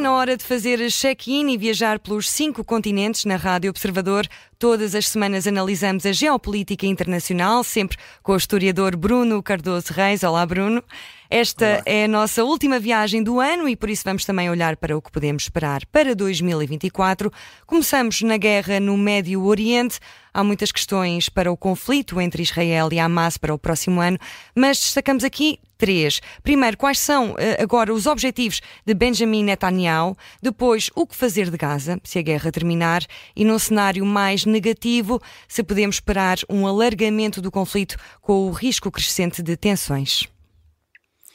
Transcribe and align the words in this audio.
na 0.00 0.12
hora 0.12 0.36
de 0.36 0.42
fazer 0.42 0.90
check-in 0.90 1.50
e 1.50 1.58
viajar 1.58 1.98
pelos 1.98 2.28
cinco 2.28 2.64
continentes 2.64 3.26
na 3.26 3.36
Rádio 3.36 3.70
Observador. 3.70 4.26
Todas 4.60 4.94
as 4.94 5.08
semanas 5.08 5.46
analisamos 5.46 6.04
a 6.04 6.12
geopolítica 6.12 6.84
internacional, 6.84 7.64
sempre 7.64 7.96
com 8.22 8.32
o 8.32 8.36
historiador 8.36 8.94
Bruno 8.94 9.42
Cardoso 9.42 9.90
Reis. 9.90 10.22
Olá, 10.22 10.44
Bruno. 10.44 10.84
Esta 11.30 11.64
Olá. 11.64 11.82
é 11.86 12.04
a 12.04 12.08
nossa 12.08 12.44
última 12.44 12.78
viagem 12.78 13.22
do 13.22 13.40
ano 13.40 13.66
e 13.66 13.74
por 13.74 13.88
isso 13.88 14.02
vamos 14.04 14.26
também 14.26 14.50
olhar 14.50 14.76
para 14.76 14.94
o 14.94 15.00
que 15.00 15.10
podemos 15.10 15.44
esperar 15.44 15.86
para 15.86 16.14
2024. 16.14 17.32
Começamos 17.66 18.20
na 18.20 18.36
guerra 18.36 18.78
no 18.78 18.98
Médio 18.98 19.44
Oriente. 19.44 19.98
Há 20.34 20.44
muitas 20.44 20.70
questões 20.70 21.30
para 21.30 21.50
o 21.50 21.56
conflito 21.56 22.20
entre 22.20 22.42
Israel 22.42 22.88
e 22.92 22.98
Hamas 22.98 23.38
para 23.38 23.54
o 23.54 23.58
próximo 23.58 24.00
ano, 24.00 24.18
mas 24.54 24.78
destacamos 24.78 25.24
aqui 25.24 25.58
três. 25.80 26.20
Primeiro, 26.42 26.76
quais 26.76 26.98
são 26.98 27.34
eh, 27.38 27.60
agora 27.60 27.92
os 27.92 28.06
objetivos 28.06 28.60
de 28.84 28.92
Benjamin 28.92 29.42
Netanyahu? 29.42 30.16
Depois, 30.40 30.90
o 30.94 31.06
que 31.06 31.16
fazer 31.16 31.50
de 31.50 31.56
Gaza 31.56 31.98
se 32.04 32.18
a 32.18 32.22
guerra 32.22 32.52
terminar? 32.52 33.02
E 33.34 33.44
num 33.44 33.58
cenário 33.58 34.04
mais 34.04 34.44
negativo, 34.50 35.20
se 35.48 35.62
podemos 35.62 35.96
esperar 35.96 36.38
um 36.48 36.66
alargamento 36.66 37.40
do 37.40 37.50
conflito 37.50 37.96
com 38.20 38.46
o 38.46 38.50
risco 38.50 38.90
crescente 38.90 39.42
de 39.42 39.56
tensões. 39.56 40.28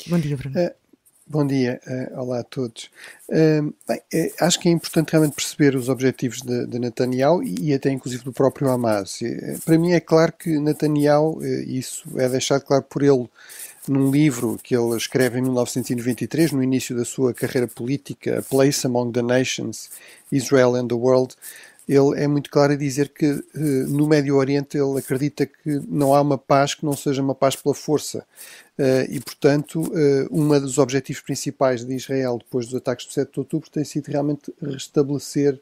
Bom 0.07 0.19
dia, 0.19 0.37
Bruno. 0.37 0.59
Uh, 0.59 0.71
bom 1.25 1.47
dia, 1.47 1.79
uh, 1.87 2.19
olá 2.19 2.41
a 2.41 2.43
todos. 2.43 2.91
Uh, 3.29 3.73
bem, 3.87 4.01
acho 4.39 4.59
que 4.59 4.69
é 4.69 4.71
importante 4.71 5.11
realmente 5.11 5.33
perceber 5.33 5.75
os 5.75 5.89
objetivos 5.89 6.41
de, 6.41 6.67
de 6.67 6.77
Netanyahu 6.77 7.41
e, 7.41 7.55
e, 7.69 7.73
até 7.73 7.89
inclusive 7.89 8.23
do 8.23 8.31
próprio 8.31 8.69
Hamas. 8.69 9.19
para 9.63 9.79
mim 9.79 9.93
é 9.93 9.99
claro 9.99 10.33
que 10.33 10.59
Netanyahu, 10.59 11.43
isso 11.65 12.03
é 12.19 12.29
deixado 12.29 12.61
claro 12.61 12.83
por 12.83 13.01
ele 13.01 13.27
num 13.87 14.11
livro 14.11 14.59
que 14.61 14.75
ele 14.75 14.95
escreve 14.95 15.39
em 15.39 15.43
1993, 15.43 16.51
no 16.51 16.63
início 16.63 16.95
da 16.95 17.05
sua 17.05 17.33
carreira 17.33 17.67
política, 17.67 18.39
A 18.39 18.41
Place 18.41 18.85
Among 18.85 19.11
the 19.11 19.21
Nations, 19.21 19.89
Israel 20.31 20.75
and 20.75 20.87
the 20.87 20.95
World, 20.95 21.35
ele 21.87 22.19
é 22.21 22.27
muito 22.27 22.49
claro 22.49 22.73
a 22.73 22.75
dizer 22.75 23.09
que 23.09 23.29
uh, 23.31 23.43
no 23.87 24.07
Médio 24.07 24.35
Oriente 24.35 24.77
ele 24.77 24.97
acredita 24.97 25.45
que 25.45 25.81
não 25.87 26.13
há 26.13 26.21
uma 26.21 26.37
paz 26.37 26.73
que 26.73 26.83
não 26.83 26.95
seja 26.95 27.21
uma 27.21 27.35
paz 27.35 27.55
pela 27.55 27.75
força. 27.75 28.25
Uh, 28.77 29.05
e, 29.09 29.19
portanto, 29.19 29.81
uh, 29.81 30.27
um 30.31 30.47
dos 30.59 30.77
objetivos 30.77 31.21
principais 31.21 31.85
de 31.85 31.95
Israel 31.95 32.39
depois 32.39 32.65
dos 32.65 32.75
ataques 32.75 33.05
do 33.05 33.13
7 33.13 33.31
de 33.31 33.39
outubro 33.39 33.69
tem 33.69 33.83
sido 33.83 34.07
realmente 34.07 34.53
restabelecer 34.61 35.59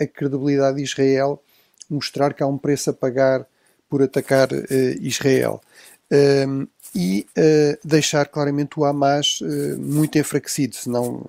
a 0.00 0.06
credibilidade 0.06 0.76
de 0.76 0.82
Israel, 0.82 1.42
mostrar 1.88 2.34
que 2.34 2.42
há 2.42 2.46
um 2.46 2.58
preço 2.58 2.90
a 2.90 2.92
pagar 2.92 3.46
por 3.88 4.02
atacar 4.02 4.48
Israel. 5.00 5.60
E 6.96 7.26
deixar 7.84 8.26
claramente 8.26 8.78
o 8.78 8.84
Hamas 8.84 9.40
muito 9.78 10.16
enfraquecido, 10.16 10.76
se 10.76 10.88
não 10.88 11.24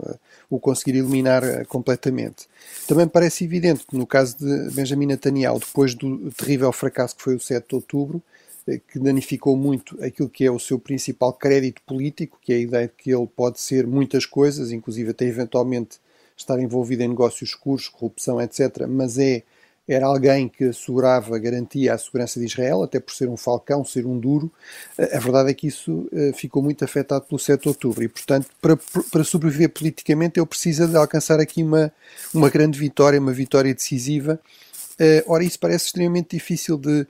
o 0.48 0.60
conseguir 0.60 0.98
eliminar 0.98 1.66
completamente. 1.66 2.48
Também 2.88 3.08
parece 3.08 3.46
evidente 3.46 3.84
que 3.88 3.98
no 3.98 4.06
caso 4.06 4.38
de 4.38 4.76
Benjamin 4.76 5.08
Netanyahu, 5.08 5.60
depois 5.60 5.96
do 5.96 6.32
terrível 6.32 6.72
fracasso 6.72 7.16
que 7.16 7.24
foi 7.24 7.36
o 7.36 7.40
7 7.40 7.68
de 7.68 7.76
outubro, 7.76 8.22
que 8.88 9.00
danificou 9.00 9.56
muito 9.56 9.98
aquilo 10.04 10.30
que 10.30 10.46
é 10.46 10.52
o 10.52 10.60
seu 10.60 10.78
principal 10.80 11.34
crédito 11.34 11.82
político, 11.86 12.40
que 12.42 12.54
é 12.54 12.56
a 12.58 12.60
ideia 12.60 12.88
de 12.88 12.94
que 12.98 13.12
ele 13.12 13.28
pode 13.28 13.60
ser 13.60 13.88
muitas 13.88 14.26
coisas, 14.26 14.72
inclusive 14.72 15.12
até 15.12 15.26
eventualmente 15.26 16.00
estar 16.38 16.60
envolvido 16.60 17.02
em 17.02 17.08
negócios 17.08 17.52
escuros, 17.52 17.88
corrupção, 17.88 18.42
etc., 18.42 18.86
mas 18.88 19.18
é 19.18 19.44
era 19.88 20.08
alguém 20.08 20.50
que 20.50 20.66
assegurava, 20.66 21.38
garantia 21.38 21.94
a 21.94 21.98
segurança 21.98 22.40
de 22.40 22.46
Israel, 22.48 22.82
até 22.82 23.00
por 23.00 23.14
ser 23.14 23.30
um 23.30 23.38
falcão, 23.38 23.86
ser 23.86 24.06
um 24.06 24.18
duro. 24.18 24.52
A 24.98 25.20
verdade 25.20 25.52
é 25.52 25.54
que 25.54 25.68
isso 25.68 26.10
eh, 26.12 26.32
ficou 26.34 26.64
muito 26.64 26.84
afetado 26.84 27.26
pelo 27.26 27.38
7 27.38 27.62
de 27.62 27.68
outubro 27.68 28.04
e, 28.04 28.08
portanto, 28.08 28.48
para, 28.60 28.76
para 29.12 29.24
sobreviver 29.24 29.70
politicamente, 29.70 30.40
ele 30.40 30.48
precisa 30.48 30.88
de 30.88 30.98
alcançar 30.98 31.40
aqui 31.40 31.62
uma, 31.62 31.92
uma 32.34 32.50
grande 32.50 32.80
vitória, 32.80 33.20
uma 33.20 33.34
vitória 33.34 33.74
decisiva. 33.74 34.40
Uh, 34.94 35.22
ora, 35.28 35.44
isso 35.44 35.60
parece 35.60 35.88
extremamente 35.88 36.38
difícil 36.38 36.78
de 36.78 37.06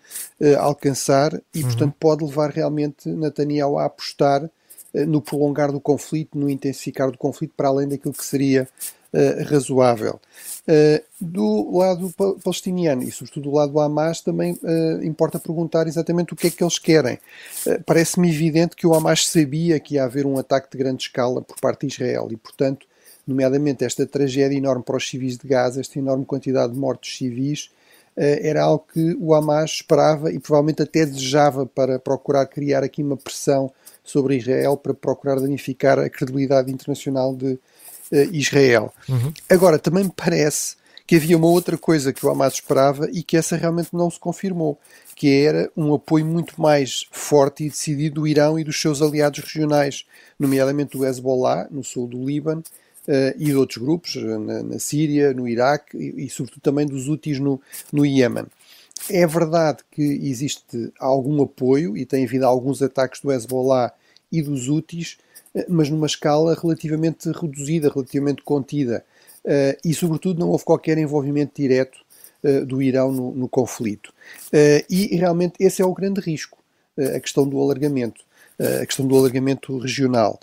alcançar 0.57 1.39
e, 1.53 1.61
uhum. 1.61 1.67
portanto, 1.67 1.95
pode 1.99 2.25
levar 2.25 2.49
realmente 2.49 3.07
Netanyahu 3.07 3.77
a 3.77 3.85
apostar 3.85 4.49
no 5.07 5.21
prolongar 5.21 5.71
do 5.71 5.79
conflito, 5.79 6.37
no 6.37 6.49
intensificar 6.49 7.11
do 7.11 7.17
conflito, 7.17 7.53
para 7.55 7.67
além 7.67 7.87
daquilo 7.87 8.13
que 8.13 8.23
seria 8.23 8.67
razoável. 9.47 10.19
Uh, 10.67 10.99
do 11.21 11.77
lado 11.77 12.11
palestiniano 12.43 13.03
e, 13.03 13.11
sobretudo, 13.11 13.43
do 13.43 13.55
lado 13.55 13.71
do 13.71 13.79
Hamas, 13.79 14.19
também 14.21 14.53
uh, 14.53 15.03
importa 15.03 15.37
perguntar 15.37 15.85
exatamente 15.85 16.33
o 16.33 16.35
que 16.35 16.47
é 16.47 16.49
que 16.49 16.63
eles 16.63 16.79
querem. 16.79 17.19
Parece-me 17.85 18.29
evidente 18.29 18.75
que 18.75 18.87
o 18.87 18.95
Hamas 18.95 19.27
sabia 19.27 19.79
que 19.79 19.93
ia 19.93 20.03
haver 20.03 20.25
um 20.25 20.39
ataque 20.39 20.71
de 20.71 20.77
grande 20.79 21.03
escala 21.03 21.39
por 21.41 21.59
parte 21.59 21.85
de 21.85 21.93
Israel 21.93 22.29
e, 22.31 22.35
portanto, 22.35 22.87
nomeadamente 23.27 23.85
esta 23.85 24.07
tragédia 24.07 24.57
enorme 24.57 24.83
para 24.83 24.97
os 24.97 25.07
civis 25.07 25.37
de 25.37 25.47
Gaza, 25.47 25.81
esta 25.81 25.99
enorme 25.99 26.25
quantidade 26.25 26.73
de 26.73 26.79
mortos 26.79 27.15
civis, 27.15 27.69
era 28.17 28.63
algo 28.63 28.85
que 28.91 29.15
o 29.19 29.35
Hamas 29.35 29.71
esperava 29.71 30.31
e 30.31 30.39
provavelmente 30.39 30.81
até 30.81 31.05
desejava 31.05 31.65
para 31.65 31.99
procurar 31.99 32.45
criar 32.47 32.83
aqui 32.83 33.03
uma 33.03 33.17
pressão 33.17 33.71
sobre 34.03 34.37
Israel 34.37 34.77
para 34.77 34.93
procurar 34.93 35.39
danificar 35.39 35.99
a 35.99 36.09
credibilidade 36.09 36.71
internacional 36.71 37.35
de, 37.35 37.59
Israel. 38.31 38.93
Uhum. 39.09 39.33
Agora, 39.49 39.79
também 39.79 40.03
me 40.03 40.13
parece 40.15 40.75
que 41.07 41.15
havia 41.15 41.37
uma 41.37 41.47
outra 41.47 41.77
coisa 41.77 42.11
que 42.11 42.25
o 42.25 42.29
Hamas 42.29 42.55
esperava 42.55 43.09
e 43.11 43.21
que 43.21 43.37
essa 43.37 43.55
realmente 43.55 43.89
não 43.93 44.09
se 44.09 44.19
confirmou, 44.19 44.79
que 45.15 45.43
era 45.43 45.69
um 45.77 45.93
apoio 45.93 46.25
muito 46.25 46.59
mais 46.59 47.05
forte 47.11 47.63
e 47.63 47.69
decidido 47.69 48.21
do 48.21 48.27
Irão 48.27 48.57
e 48.57 48.63
dos 48.63 48.79
seus 48.79 49.01
aliados 49.01 49.39
regionais, 49.39 50.05
nomeadamente 50.39 50.97
do 50.97 51.05
Hezbollah, 51.05 51.67
no 51.69 51.83
sul 51.83 52.07
do 52.07 52.25
Líbano, 52.25 52.63
uh, 53.07 53.35
e 53.37 53.45
de 53.45 53.55
outros 53.55 53.77
grupos, 53.77 54.15
eh, 54.15 54.37
na, 54.37 54.63
na 54.63 54.79
Síria, 54.79 55.33
no 55.33 55.47
Iraque 55.47 55.95
e, 55.95 56.25
e, 56.25 56.29
sobretudo 56.29 56.61
também 56.61 56.87
dos 56.87 57.07
Houthis 57.07 57.39
no, 57.39 57.61
no 57.93 58.05
Iémen. 58.05 58.45
É 59.09 59.27
verdade 59.27 59.79
que 59.91 60.01
existe 60.01 60.91
algum 60.99 61.43
apoio 61.43 61.95
e 61.95 62.05
tem 62.05 62.25
havido 62.25 62.45
alguns 62.45 62.81
ataques 62.81 63.21
do 63.21 63.31
Hezbollah 63.31 63.93
e 64.31 64.41
dos 64.41 64.67
Houthis, 64.67 65.17
mas 65.69 65.89
numa 65.89 66.05
escala 66.05 66.57
relativamente 66.59 67.29
reduzida, 67.31 67.89
relativamente 67.89 68.41
contida. 68.43 69.05
Uh, 69.43 69.77
e, 69.83 69.93
sobretudo, 69.93 70.39
não 70.39 70.49
houve 70.49 70.65
qualquer 70.65 70.97
envolvimento 70.97 71.61
direto 71.61 71.99
uh, 72.43 72.65
do 72.65 72.81
Irão 72.81 73.11
no, 73.11 73.31
no 73.31 73.47
conflito. 73.47 74.11
Uh, 74.47 74.83
e, 74.89 75.15
realmente, 75.15 75.53
esse 75.59 75.81
é 75.81 75.85
o 75.85 75.93
grande 75.93 76.19
risco, 76.19 76.57
a 76.97 77.19
questão 77.19 77.47
do 77.47 77.59
alargamento, 77.61 78.23
a 78.81 78.85
questão 78.85 79.05
do 79.05 79.17
alargamento 79.17 79.77
regional. 79.77 80.39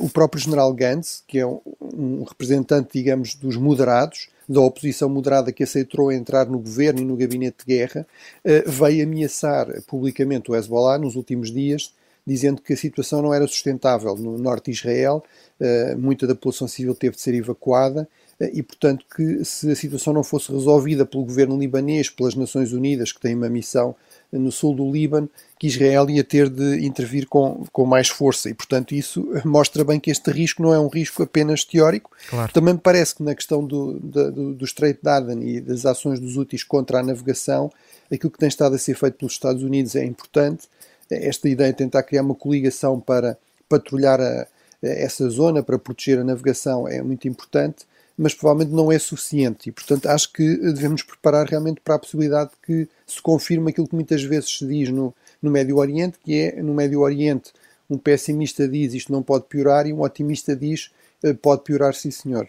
o 0.00 0.08
próprio 0.10 0.42
general 0.42 0.70
Gantz, 0.74 1.24
que 1.26 1.38
é 1.38 1.46
um, 1.46 1.60
um, 1.80 2.24
representante, 2.24 2.90
digamos, 2.92 3.34
dos 3.34 3.56
moderados, 3.56 4.28
da 4.46 4.60
oposição 4.60 5.08
moderada 5.08 5.50
que 5.50 5.62
aceitou 5.62 6.12
entrar 6.12 6.46
no 6.46 6.58
governo 6.58 7.00
e 7.00 7.04
no 7.06 7.16
gabinete 7.16 7.64
de 7.66 7.74
guerra, 7.74 8.06
veio 8.66 9.04
ameaçar 9.04 9.66
publicamente 9.86 10.50
o 10.50 10.56
Hezbollah 10.56 10.98
nos 10.98 11.16
últimos 11.16 11.50
dias 11.50 11.94
dizendo 12.28 12.60
que 12.60 12.74
a 12.74 12.76
situação 12.76 13.22
não 13.22 13.32
era 13.32 13.46
sustentável 13.46 14.14
no 14.14 14.36
norte 14.36 14.66
de 14.66 14.72
Israel, 14.72 15.24
eh, 15.58 15.94
muita 15.96 16.26
da 16.26 16.34
população 16.34 16.68
civil 16.68 16.94
teve 16.94 17.16
de 17.16 17.22
ser 17.22 17.34
evacuada 17.34 18.06
eh, 18.38 18.50
e, 18.52 18.62
portanto, 18.62 19.06
que 19.16 19.42
se 19.46 19.70
a 19.70 19.74
situação 19.74 20.12
não 20.12 20.22
fosse 20.22 20.52
resolvida 20.52 21.06
pelo 21.06 21.24
governo 21.24 21.58
libanês, 21.58 22.10
pelas 22.10 22.34
Nações 22.34 22.70
Unidas, 22.72 23.12
que 23.12 23.20
têm 23.20 23.34
uma 23.34 23.48
missão 23.48 23.96
no 24.30 24.52
sul 24.52 24.76
do 24.76 24.92
Líbano, 24.92 25.30
que 25.58 25.68
Israel 25.68 26.10
ia 26.10 26.22
ter 26.22 26.50
de 26.50 26.84
intervir 26.84 27.26
com, 27.26 27.64
com 27.72 27.86
mais 27.86 28.08
força. 28.08 28.50
E, 28.50 28.54
portanto, 28.54 28.94
isso 28.94 29.26
mostra 29.42 29.82
bem 29.82 29.98
que 29.98 30.10
este 30.10 30.30
risco 30.30 30.62
não 30.62 30.74
é 30.74 30.78
um 30.78 30.88
risco 30.88 31.22
apenas 31.22 31.64
teórico. 31.64 32.10
Claro. 32.28 32.52
Também 32.52 32.74
me 32.74 32.80
parece 32.80 33.14
que 33.14 33.22
na 33.22 33.34
questão 33.34 33.64
do, 33.64 33.94
do, 33.94 34.52
do 34.52 34.64
Strait 34.66 34.98
de 35.02 35.08
Aden 35.08 35.48
e 35.48 35.62
das 35.62 35.86
ações 35.86 36.20
dos 36.20 36.36
úteis 36.36 36.62
contra 36.62 37.00
a 37.00 37.02
navegação, 37.02 37.72
aquilo 38.12 38.30
que 38.30 38.38
tem 38.38 38.48
estado 38.48 38.74
a 38.74 38.78
ser 38.78 38.94
feito 38.94 39.14
pelos 39.14 39.32
Estados 39.32 39.62
Unidos 39.62 39.96
é 39.96 40.04
importante 40.04 40.68
esta 41.10 41.48
ideia 41.48 41.72
de 41.72 41.78
tentar 41.78 42.02
criar 42.02 42.22
uma 42.22 42.34
coligação 42.34 43.00
para 43.00 43.38
patrulhar 43.68 44.20
a, 44.20 44.24
a 44.24 44.46
essa 44.80 45.28
zona, 45.28 45.62
para 45.62 45.78
proteger 45.78 46.18
a 46.18 46.24
navegação, 46.24 46.88
é 46.88 47.02
muito 47.02 47.26
importante, 47.28 47.86
mas 48.16 48.34
provavelmente 48.34 48.74
não 48.74 48.90
é 48.90 48.98
suficiente. 48.98 49.68
E, 49.68 49.72
portanto, 49.72 50.06
acho 50.06 50.32
que 50.32 50.56
devemos 50.56 51.02
preparar 51.02 51.46
realmente 51.46 51.80
para 51.80 51.94
a 51.94 51.98
possibilidade 51.98 52.50
de 52.50 52.56
que 52.66 52.90
se 53.06 53.22
confirme 53.22 53.70
aquilo 53.70 53.86
que 53.86 53.94
muitas 53.94 54.22
vezes 54.22 54.58
se 54.58 54.66
diz 54.66 54.88
no, 54.90 55.14
no 55.40 55.50
Médio 55.50 55.76
Oriente, 55.76 56.18
que 56.24 56.38
é, 56.38 56.62
no 56.62 56.74
Médio 56.74 57.00
Oriente, 57.00 57.52
um 57.88 57.96
pessimista 57.96 58.68
diz 58.68 58.92
isto 58.92 59.12
não 59.12 59.22
pode 59.22 59.46
piorar 59.46 59.86
e 59.86 59.92
um 59.92 60.02
otimista 60.02 60.54
diz 60.54 60.90
eh, 61.22 61.32
pode 61.32 61.62
piorar, 61.62 61.94
sim 61.94 62.10
senhor. 62.10 62.48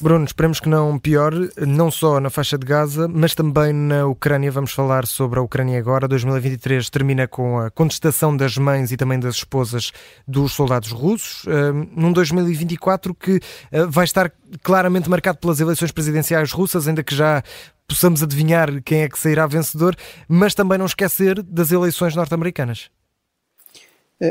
Bruno, 0.00 0.24
esperemos 0.24 0.58
que 0.58 0.68
não 0.68 0.98
piore, 0.98 1.50
não 1.56 1.88
só 1.88 2.18
na 2.18 2.28
faixa 2.28 2.58
de 2.58 2.66
Gaza, 2.66 3.06
mas 3.06 3.32
também 3.32 3.72
na 3.72 4.06
Ucrânia. 4.06 4.50
Vamos 4.50 4.72
falar 4.72 5.06
sobre 5.06 5.38
a 5.38 5.42
Ucrânia 5.42 5.78
agora. 5.78 6.08
2023 6.08 6.90
termina 6.90 7.28
com 7.28 7.60
a 7.60 7.70
contestação 7.70 8.36
das 8.36 8.58
mães 8.58 8.90
e 8.90 8.96
também 8.96 9.20
das 9.20 9.36
esposas 9.36 9.92
dos 10.26 10.52
soldados 10.52 10.90
russos, 10.90 11.44
hum, 11.46 11.88
num 11.94 12.12
2024 12.12 13.14
que 13.14 13.34
hum, 13.72 13.88
vai 13.88 14.04
estar 14.04 14.32
claramente 14.64 15.08
marcado 15.08 15.38
pelas 15.38 15.60
eleições 15.60 15.92
presidenciais 15.92 16.50
russas, 16.50 16.88
ainda 16.88 17.04
que 17.04 17.14
já 17.14 17.40
possamos 17.86 18.20
adivinhar 18.20 18.82
quem 18.82 19.02
é 19.02 19.08
que 19.08 19.18
sairá 19.18 19.46
vencedor, 19.46 19.94
mas 20.28 20.56
também 20.56 20.76
não 20.76 20.86
esquecer 20.86 21.40
das 21.40 21.70
eleições 21.70 22.16
norte-americanas. 22.16 22.90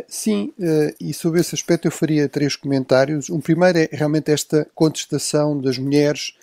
Sim, 0.08 0.54
e 1.00 1.14
sobre 1.14 1.42
esse 1.42 1.54
aspecto 1.54 1.88
eu 1.88 1.92
faria 1.92 2.28
três 2.28 2.56
comentários. 2.56 3.30
Um 3.30 3.40
primeiro 3.40 3.78
é 3.78 3.90
realmente 3.92 4.32
esta 4.32 4.68
contestação 4.74 5.60
das 5.60 5.78
mulheres, 5.78 6.34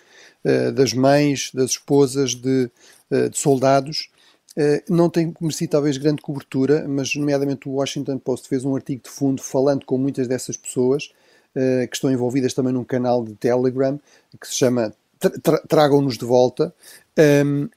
das 0.73 0.93
mães, 0.93 1.51
das 1.53 1.71
esposas 1.71 2.35
de, 2.35 2.69
de 3.09 3.37
soldados. 3.37 4.09
Não 4.87 5.09
tem 5.09 5.33
merecido 5.41 5.71
talvez 5.71 5.97
grande 5.97 6.21
cobertura, 6.21 6.87
mas 6.87 7.15
nomeadamente 7.15 7.67
o 7.67 7.73
Washington 7.73 8.17
Post 8.19 8.47
fez 8.47 8.63
um 8.63 8.75
artigo 8.75 9.03
de 9.03 9.09
fundo 9.09 9.41
falando 9.41 9.85
com 9.85 9.97
muitas 9.97 10.27
dessas 10.27 10.55
pessoas 10.55 11.11
que 11.53 11.95
estão 11.95 12.11
envolvidas 12.11 12.53
também 12.53 12.71
num 12.73 12.83
canal 12.83 13.23
de 13.25 13.33
Telegram 13.35 13.99
que 14.39 14.47
se 14.47 14.55
chama 14.55 14.93
Tragam-nos 15.67 16.17
de 16.17 16.25
Volta. 16.25 16.73
Um, 17.45 17.69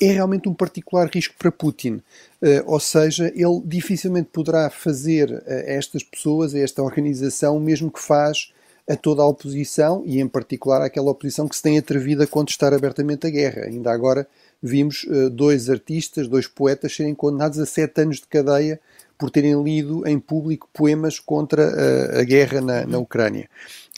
é 0.00 0.10
realmente 0.10 0.48
um 0.48 0.54
particular 0.54 1.08
risco 1.08 1.34
para 1.38 1.52
Putin. 1.52 2.02
Uh, 2.42 2.62
ou 2.66 2.80
seja, 2.80 3.32
ele 3.34 3.60
dificilmente 3.64 4.28
poderá 4.32 4.70
fazer 4.70 5.42
a 5.46 5.72
estas 5.72 6.02
pessoas, 6.02 6.54
a 6.54 6.58
esta 6.58 6.82
organização, 6.82 7.56
o 7.56 7.60
mesmo 7.60 7.90
que 7.90 8.00
faz 8.00 8.52
a 8.88 8.94
toda 8.94 9.22
a 9.22 9.26
oposição 9.26 10.02
e, 10.06 10.20
em 10.20 10.28
particular, 10.28 10.80
àquela 10.80 11.10
oposição 11.10 11.48
que 11.48 11.56
se 11.56 11.62
tem 11.62 11.76
atrevido 11.76 12.22
a 12.22 12.26
contestar 12.26 12.72
abertamente 12.72 13.26
a 13.26 13.30
guerra. 13.30 13.62
Ainda 13.62 13.90
agora 13.90 14.28
vimos 14.62 15.04
uh, 15.04 15.28
dois 15.28 15.68
artistas, 15.68 16.28
dois 16.28 16.46
poetas 16.46 16.94
serem 16.94 17.14
condenados 17.14 17.58
a 17.58 17.66
sete 17.66 18.00
anos 18.00 18.16
de 18.16 18.26
cadeia 18.26 18.80
por 19.18 19.30
terem 19.30 19.62
lido 19.62 20.06
em 20.06 20.18
público 20.18 20.68
poemas 20.72 21.18
contra 21.18 21.64
a, 21.64 22.20
a 22.20 22.24
guerra 22.24 22.60
na, 22.60 22.86
na, 22.86 22.98
Ucrânia. 22.98 23.48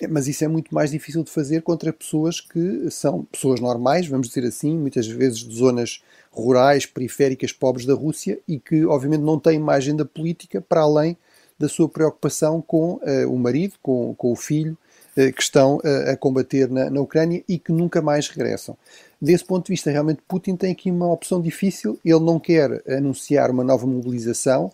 Mas 0.06 0.28
isso 0.28 0.44
é 0.44 0.48
muito 0.48 0.74
mais 0.74 0.90
difícil 0.90 1.24
de 1.24 1.30
fazer 1.30 1.62
contra 1.62 1.92
pessoas 1.92 2.40
que 2.40 2.90
são 2.90 3.24
pessoas 3.24 3.60
normais, 3.60 4.06
vamos 4.06 4.28
dizer 4.28 4.46
assim, 4.46 4.76
muitas 4.76 5.06
vezes 5.06 5.38
de 5.38 5.56
zonas 5.56 6.02
rurais, 6.30 6.86
periféricas, 6.86 7.52
pobres 7.52 7.86
da 7.86 7.94
Rússia 7.94 8.38
e 8.46 8.58
que, 8.58 8.84
obviamente, 8.84 9.22
não 9.22 9.38
têm 9.38 9.58
uma 9.58 9.74
agenda 9.74 10.04
política 10.04 10.60
para 10.60 10.82
além 10.82 11.16
da 11.58 11.68
sua 11.68 11.88
preocupação 11.88 12.62
com 12.62 12.94
uh, 12.94 13.28
o 13.28 13.36
marido, 13.36 13.74
com, 13.82 14.14
com 14.14 14.30
o 14.30 14.36
filho, 14.36 14.78
uh, 15.16 15.32
que 15.32 15.42
estão 15.42 15.78
uh, 15.78 16.10
a 16.12 16.16
combater 16.16 16.70
na, 16.70 16.88
na 16.88 17.00
Ucrânia 17.00 17.42
e 17.48 17.58
que 17.58 17.72
nunca 17.72 18.00
mais 18.00 18.28
regressam. 18.28 18.76
Desse 19.20 19.44
ponto 19.44 19.66
de 19.66 19.72
vista, 19.72 19.90
realmente, 19.90 20.22
Putin 20.28 20.54
tem 20.54 20.70
aqui 20.70 20.90
uma 20.90 21.12
opção 21.12 21.40
difícil. 21.40 21.98
Ele 22.04 22.20
não 22.20 22.38
quer 22.38 22.82
anunciar 22.88 23.50
uma 23.50 23.64
nova 23.64 23.84
mobilização, 23.84 24.70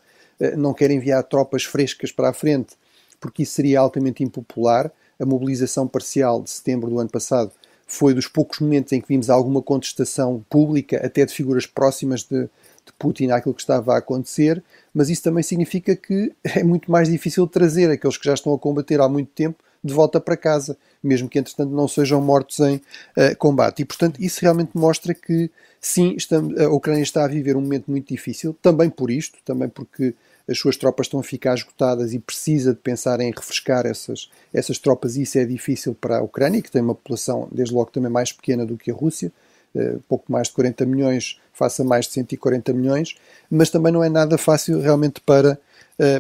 não 0.59 0.75
quer 0.75 0.91
enviar 0.91 1.23
tropas 1.23 1.65
frescas 1.65 2.13
para 2.13 2.29
a 2.29 2.33
frente, 2.35 2.77
porque 3.19 3.45
isso 3.45 3.53
seria 3.53 3.81
altamente 3.81 4.23
impopular. 4.23 4.93
A 5.25 5.27
mobilização 5.27 5.89
parcial 5.89 6.43
de 6.43 6.51
setembro 6.51 6.91
do 6.91 6.99
ano 6.99 7.09
passado 7.09 7.51
foi 7.87 8.13
dos 8.13 8.27
poucos 8.27 8.61
momentos 8.61 8.93
em 8.93 9.01
que 9.01 9.09
vimos 9.09 9.31
alguma 9.31 9.63
contestação 9.63 10.45
pública, 10.51 10.99
até 11.05 11.25
de 11.25 11.33
figuras 11.33 11.67
próximas 11.67 12.25
de, 12.25 12.43
de 12.43 12.93
Putin 12.99 13.31
àquilo 13.31 13.55
que 13.55 13.63
estava 13.63 13.95
a 13.95 13.99
acontecer, 13.99 14.63
mas 14.93 15.09
isso 15.09 15.23
também 15.23 15.43
significa 15.43 15.97
que 15.97 16.31
é 16.45 16.63
muito 16.63 16.91
mais 16.91 17.09
difícil 17.09 17.47
trazer 17.47 17.91
aqueles 17.91 18.19
que 18.19 18.27
já 18.27 18.35
estão 18.35 18.53
a 18.53 18.59
combater 18.59 19.01
há 19.01 19.09
muito 19.09 19.31
tempo 19.35 19.65
de 19.83 19.95
volta 19.95 20.21
para 20.21 20.37
casa, 20.37 20.77
mesmo 21.03 21.27
que 21.27 21.39
entretanto 21.39 21.71
não 21.71 21.89
sejam 21.89 22.21
mortos 22.21 22.61
em 22.61 22.77
uh, 22.77 23.35
combate. 23.39 23.81
E 23.81 23.85
portanto 23.87 24.23
isso 24.23 24.41
realmente 24.43 24.73
mostra 24.75 25.15
que 25.15 25.51
sim, 25.81 26.15
estamos, 26.19 26.59
a 26.61 26.69
Ucrânia 26.69 27.03
está 27.03 27.25
a 27.25 27.29
viver 27.29 27.57
um 27.57 27.63
momento 27.63 27.91
muito 27.91 28.09
difícil, 28.09 28.55
também 28.61 28.91
por 28.91 29.11
isto, 29.11 29.39
também 29.43 29.71
porque 29.71 30.15
as 30.49 30.59
suas 30.59 30.77
tropas 30.77 31.07
estão 31.07 31.21
a 31.21 31.23
ficar 31.23 31.55
esgotadas 31.55 32.13
e 32.13 32.19
precisa 32.19 32.73
de 32.75 32.81
pensar 32.81 33.21
em 33.21 33.31
refrescar 33.31 33.87
essas, 33.87 34.31
essas 34.53 34.79
tropas, 34.79 35.17
e 35.17 35.23
isso 35.23 35.39
é 35.39 35.45
difícil 35.45 35.95
para 35.95 36.19
a 36.19 36.23
Ucrânia, 36.23 36.61
que 36.61 36.71
tem 36.71 36.83
uma 36.83 36.95
população, 36.95 37.49
desde 37.51 37.75
logo, 37.75 37.91
também 37.91 38.11
mais 38.11 38.33
pequena 38.33 38.67
do 38.67 38.77
que 38.77 38.91
a 38.91 38.95
Rússia, 38.95 39.33
uh, 39.75 40.01
pouco 40.09 40.31
mais 40.31 40.49
de 40.49 40.55
40 40.55 40.85
milhões, 40.85 41.41
face 41.53 41.81
a 41.81 41.85
mais 41.85 42.07
de 42.07 42.13
140 42.13 42.73
milhões, 42.73 43.17
mas 43.51 43.71
também 43.71 43.93
não 43.93 44.05
é 44.05 44.09
nada 44.09 44.37
fácil 44.37 44.81
realmente 44.81 45.21
para 45.21 45.59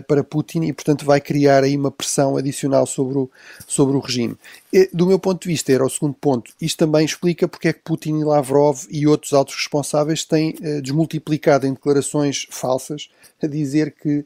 para 0.06 0.22
Putin 0.22 0.62
e, 0.62 0.72
portanto, 0.72 1.04
vai 1.04 1.20
criar 1.20 1.64
aí 1.64 1.76
uma 1.76 1.90
pressão 1.90 2.36
adicional 2.36 2.86
sobre 2.86 3.18
o, 3.18 3.30
sobre 3.66 3.96
o 3.96 4.00
regime. 4.00 4.36
E, 4.72 4.88
do 4.92 5.06
meu 5.06 5.18
ponto 5.18 5.42
de 5.42 5.48
vista, 5.48 5.72
era 5.72 5.84
o 5.84 5.90
segundo 5.90 6.14
ponto, 6.14 6.52
isto 6.60 6.78
também 6.78 7.04
explica 7.04 7.48
porque 7.48 7.68
é 7.68 7.72
que 7.72 7.82
Putin 7.82 8.20
e 8.20 8.24
Lavrov 8.24 8.86
e 8.88 9.06
outros 9.06 9.32
altos 9.32 9.54
responsáveis 9.54 10.24
têm 10.24 10.50
uh, 10.50 10.80
desmultiplicado 10.80 11.66
em 11.66 11.72
declarações 11.72 12.46
falsas 12.50 13.08
a 13.42 13.46
dizer 13.46 13.94
que 14.00 14.24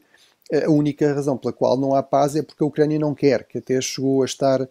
eh, 0.51 0.65
a 0.65 0.69
única 0.69 1.13
razão 1.13 1.37
pela 1.37 1.51
qual 1.51 1.77
não 1.77 1.95
há 1.95 2.01
paz 2.03 2.35
é 2.35 2.41
porque 2.41 2.63
a 2.63 2.67
Ucrânia 2.67 2.99
não 2.99 3.13
quer, 3.13 3.43
que 3.43 3.57
até 3.57 3.79
chegou 3.81 4.21
a 4.21 4.25
estar 4.25 4.67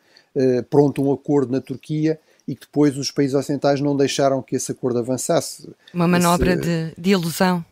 pronto 0.71 1.03
um 1.03 1.13
acordo 1.13 1.51
na 1.51 1.61
Turquia 1.61 2.19
e 2.49 2.55
que 2.55 2.63
depois 2.63 2.97
os 2.97 3.11
países 3.11 3.35
ocidentais 3.35 3.79
não 3.81 3.95
deixaram 3.95 4.41
que 4.41 4.57
esse 4.57 4.73
acordo 4.73 4.99
avançasse. 4.99 5.69
Uma 5.93 6.09
manobra 6.09 6.55
esse... 6.55 6.63
de, 6.63 6.95
de 6.97 7.11
ilusão. 7.11 7.63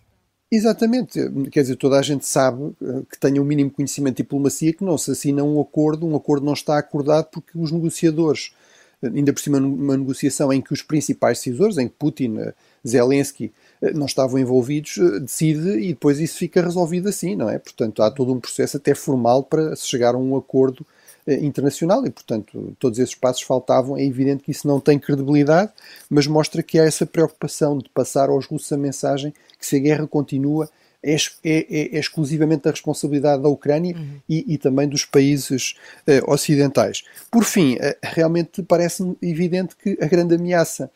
Exatamente, 0.50 1.18
quer 1.50 1.62
dizer, 1.62 1.74
toda 1.74 1.98
a 1.98 2.02
gente 2.02 2.24
sabe 2.24 2.72
eh, 2.80 3.02
que 3.10 3.18
tenha 3.18 3.40
o 3.40 3.44
um 3.44 3.46
mínimo 3.46 3.68
conhecimento 3.68 4.18
de 4.18 4.22
diplomacia 4.22 4.72
que 4.72 4.84
não 4.84 4.96
se 4.96 5.10
assina 5.10 5.42
um 5.42 5.60
acordo, 5.60 6.06
um 6.06 6.14
acordo 6.14 6.46
não 6.46 6.52
está 6.52 6.78
acordado 6.78 7.26
porque 7.32 7.58
os 7.58 7.72
negociadores, 7.72 8.52
eh, 9.02 9.08
ainda 9.08 9.32
por 9.32 9.40
cima 9.40 9.58
numa 9.58 9.96
negociação 9.96 10.52
em 10.52 10.60
que 10.60 10.72
os 10.72 10.82
principais 10.82 11.38
decisores, 11.38 11.78
em 11.78 11.88
que 11.88 11.94
Putin, 11.98 12.38
eh, 12.38 12.54
Zelensky, 12.86 13.52
não 13.94 14.06
estavam 14.06 14.38
envolvidos, 14.38 14.96
decide 15.20 15.80
e 15.80 15.88
depois 15.88 16.20
isso 16.20 16.38
fica 16.38 16.62
resolvido 16.62 17.08
assim, 17.08 17.34
não 17.34 17.50
é? 17.50 17.58
Portanto, 17.58 18.00
há 18.02 18.10
todo 18.10 18.32
um 18.32 18.40
processo 18.40 18.76
até 18.76 18.94
formal 18.94 19.42
para 19.42 19.74
se 19.74 19.86
chegar 19.88 20.14
a 20.14 20.18
um 20.18 20.36
acordo 20.36 20.86
internacional 21.26 22.06
e, 22.06 22.10
portanto, 22.10 22.76
todos 22.78 22.98
esses 22.98 23.14
passos 23.14 23.42
faltavam. 23.42 23.96
É 23.96 24.04
evidente 24.04 24.42
que 24.42 24.50
isso 24.50 24.66
não 24.66 24.78
tem 24.78 24.98
credibilidade, 24.98 25.72
mas 26.08 26.26
mostra 26.26 26.62
que 26.62 26.78
há 26.78 26.84
essa 26.84 27.04
preocupação 27.04 27.78
de 27.78 27.88
passar 27.88 28.28
aos 28.28 28.46
russos 28.46 28.72
a 28.72 28.76
mensagem 28.76 29.34
que 29.58 29.66
se 29.66 29.76
a 29.76 29.78
guerra 29.80 30.06
continua 30.06 30.68
é, 31.06 31.14
é, 31.14 31.18
é, 31.44 31.96
é 31.96 32.00
exclusivamente 32.00 32.64
da 32.64 32.70
responsabilidade 32.70 33.42
da 33.42 33.48
Ucrânia 33.48 33.94
uhum. 33.94 34.20
e, 34.28 34.54
e, 34.54 34.58
também 34.58 34.88
dos 34.88 35.04
países 35.04 35.76
uh, 36.08 36.32
ocidentais. 36.32 37.04
Por 37.30 37.44
fim, 37.44 37.74
uh, 37.74 37.78
realmente 38.02 38.62
parece-me 38.62 39.16
evidente 39.22 39.76
que 39.76 39.96
a 40.00 40.06
grande 40.06 40.34
ameaça 40.34 40.90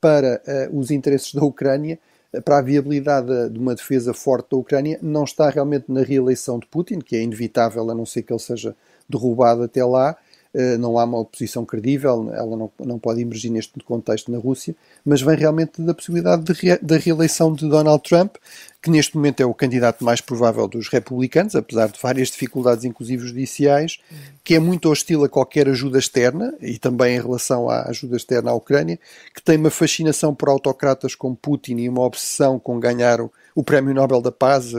para 0.00 0.42
uh, 0.70 0.78
os 0.78 0.90
interesses 0.90 1.32
da 1.32 1.44
Ucrânia, 1.44 1.98
para 2.44 2.58
a 2.58 2.62
viabilidade 2.62 3.50
de 3.50 3.58
uma 3.58 3.74
defesa 3.74 4.12
forte 4.12 4.50
da 4.50 4.56
Ucrânia, 4.56 4.98
não 5.02 5.22
está 5.22 5.48
realmente 5.48 5.84
na 5.88 6.02
reeleição 6.02 6.58
de 6.58 6.66
Putin, 6.66 6.98
que 6.98 7.14
é 7.14 7.22
inevitável 7.22 7.88
a 7.88 7.94
não 7.94 8.06
ser 8.06 8.22
que 8.22 8.32
ele 8.32 8.40
seja 8.40 8.74
derrubado 9.12 9.62
até 9.62 9.84
lá, 9.84 10.16
eh, 10.54 10.76
não 10.76 10.98
há 10.98 11.04
uma 11.04 11.18
oposição 11.18 11.64
credível, 11.64 12.30
ela 12.34 12.56
não, 12.56 12.70
não 12.78 12.98
pode 12.98 13.22
emergir 13.22 13.48
neste 13.48 13.72
contexto 13.80 14.30
na 14.30 14.36
Rússia, 14.36 14.76
mas 15.02 15.22
vem 15.22 15.34
realmente 15.34 15.80
da 15.80 15.94
possibilidade 15.94 16.44
de, 16.44 16.78
da 16.82 16.98
reeleição 16.98 17.54
de 17.54 17.66
Donald 17.66 18.02
Trump, 18.06 18.36
que 18.82 18.90
neste 18.90 19.16
momento 19.16 19.40
é 19.40 19.46
o 19.46 19.54
candidato 19.54 20.04
mais 20.04 20.20
provável 20.20 20.68
dos 20.68 20.88
republicanos, 20.88 21.54
apesar 21.54 21.88
de 21.88 21.98
várias 21.98 22.28
dificuldades, 22.28 22.84
inclusive 22.84 23.26
judiciais, 23.26 23.98
que 24.44 24.54
é 24.54 24.58
muito 24.58 24.90
hostil 24.90 25.24
a 25.24 25.28
qualquer 25.28 25.68
ajuda 25.70 25.98
externa, 25.98 26.52
e 26.60 26.78
também 26.78 27.16
em 27.16 27.20
relação 27.20 27.70
à 27.70 27.88
ajuda 27.88 28.16
externa 28.16 28.50
à 28.50 28.54
Ucrânia, 28.54 28.98
que 29.34 29.40
tem 29.40 29.56
uma 29.56 29.70
fascinação 29.70 30.34
por 30.34 30.50
autocratas 30.50 31.14
como 31.14 31.34
Putin 31.34 31.76
e 31.76 31.88
uma 31.88 32.02
obsessão 32.02 32.58
com 32.58 32.78
ganhar 32.78 33.22
o, 33.22 33.32
o 33.54 33.64
Prémio 33.64 33.94
Nobel 33.94 34.20
da 34.20 34.32
Paz, 34.32 34.74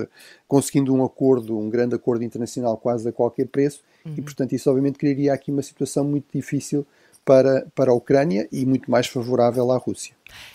conseguindo 0.53 0.93
um 0.93 1.03
acordo, 1.03 1.57
um 1.57 1.67
grande 1.67 1.95
acordo 1.95 2.23
internacional 2.23 2.77
quase 2.77 3.09
a 3.09 3.11
qualquer 3.11 3.47
preço, 3.47 3.81
uhum. 4.05 4.13
e 4.15 4.21
portanto 4.21 4.53
isso 4.53 4.69
obviamente 4.69 4.99
criaria 4.99 5.33
aqui 5.33 5.49
uma 5.49 5.63
situação 5.63 6.05
muito 6.05 6.25
difícil 6.31 6.85
para, 7.25 7.65
para 7.73 7.89
a 7.89 7.95
Ucrânia 7.95 8.47
e 8.51 8.63
muito 8.63 8.91
mais 8.91 9.07
favorável 9.07 9.71
à 9.71 9.77
Rússia. 9.77 10.13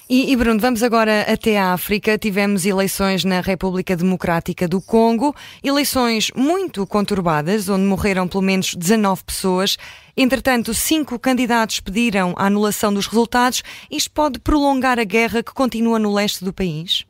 E, 0.08 0.30
e, 0.30 0.36
Bruno, 0.36 0.60
vamos 0.60 0.84
agora 0.84 1.22
até 1.22 1.58
a 1.58 1.72
África. 1.72 2.16
Tivemos 2.16 2.64
eleições 2.64 3.24
na 3.24 3.40
República 3.40 3.96
Democrática 3.96 4.68
do 4.68 4.80
Congo, 4.80 5.34
eleições 5.64 6.30
muito 6.36 6.86
conturbadas, 6.86 7.68
onde 7.68 7.82
morreram 7.82 8.28
pelo 8.28 8.44
menos 8.44 8.76
19 8.76 9.24
pessoas. 9.24 9.76
Entretanto, 10.16 10.72
cinco 10.74 11.18
candidatos 11.18 11.80
pediram 11.80 12.34
a 12.36 12.46
anulação 12.46 12.94
dos 12.94 13.08
resultados. 13.08 13.64
Isto 13.90 14.12
pode 14.12 14.38
prolongar 14.38 15.00
a 15.00 15.04
guerra 15.04 15.42
que 15.42 15.52
continua 15.52 15.98
no 15.98 16.14
leste 16.14 16.44
do 16.44 16.52
país? 16.52 17.04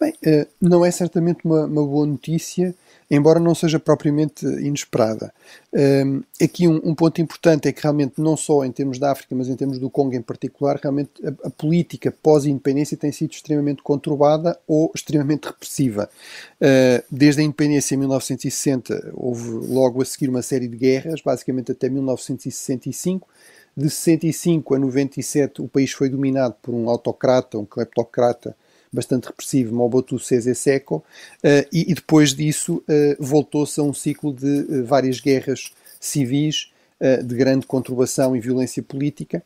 Bem, 0.00 0.12
eh, 0.24 0.46
não 0.60 0.84
é 0.84 0.90
certamente 0.90 1.44
uma, 1.44 1.66
uma 1.66 1.86
boa 1.86 2.04
notícia, 2.04 2.74
embora 3.10 3.38
não 3.38 3.54
seja 3.54 3.78
propriamente 3.78 4.44
inesperada. 4.44 5.32
Um, 5.72 6.22
aqui 6.42 6.66
um, 6.66 6.80
um, 6.84 6.94
ponto 6.94 7.20
importante 7.20 7.68
é 7.68 7.72
que 7.72 7.80
realmente 7.80 8.14
não 8.18 8.36
só 8.36 8.64
em 8.64 8.72
termos 8.72 8.98
da 8.98 9.12
África, 9.12 9.34
mas 9.36 9.48
em 9.48 9.54
termos 9.54 9.78
do 9.78 9.88
Congo 9.88 10.14
em 10.14 10.22
particular, 10.22 10.80
realmente 10.82 11.10
a, 11.24 11.46
a 11.46 11.50
política 11.50 12.12
pós-independência 12.22 12.96
tem 12.96 13.12
sido 13.12 13.32
extremamente 13.32 13.82
conturbada 13.82 14.58
ou 14.66 14.90
extremamente 14.94 15.46
repressiva. 15.46 16.10
Uh, 16.60 17.04
desde 17.10 17.40
a 17.40 17.44
independência 17.44 17.94
em 17.94 17.98
1960 17.98 19.12
houve 19.14 19.48
logo 19.48 20.02
a 20.02 20.04
seguir 20.04 20.28
uma 20.28 20.42
série 20.42 20.66
de 20.66 20.76
guerras, 20.76 21.20
basicamente 21.20 21.70
até 21.70 21.88
1965. 21.88 23.28
De 23.76 23.90
65 23.90 24.74
a 24.74 24.78
97 24.78 25.60
o 25.60 25.68
país 25.68 25.92
foi 25.92 26.08
dominado 26.08 26.54
por 26.62 26.72
um 26.74 26.88
autocrata, 26.88 27.58
um 27.58 27.64
cleptocrata, 27.64 28.56
bastante 28.94 29.26
repressivo, 29.26 29.74
Mobutu 29.74 30.18
Sese 30.18 30.54
Seko, 30.54 30.96
uh, 30.96 31.66
e, 31.72 31.90
e, 31.90 31.94
depois 31.94 32.32
disso 32.34 32.76
uh, 32.76 33.16
voltou-se 33.18 33.78
a 33.80 33.82
um 33.82 33.92
ciclo 33.92 34.32
de 34.32 34.46
uh, 34.46 34.84
várias 34.84 35.20
guerras 35.20 35.72
civis, 36.00 36.70
de 37.26 37.34
grande 37.34 37.66
conturbação 37.66 38.34
e 38.34 38.40
violência 38.40 38.82
política. 38.82 39.42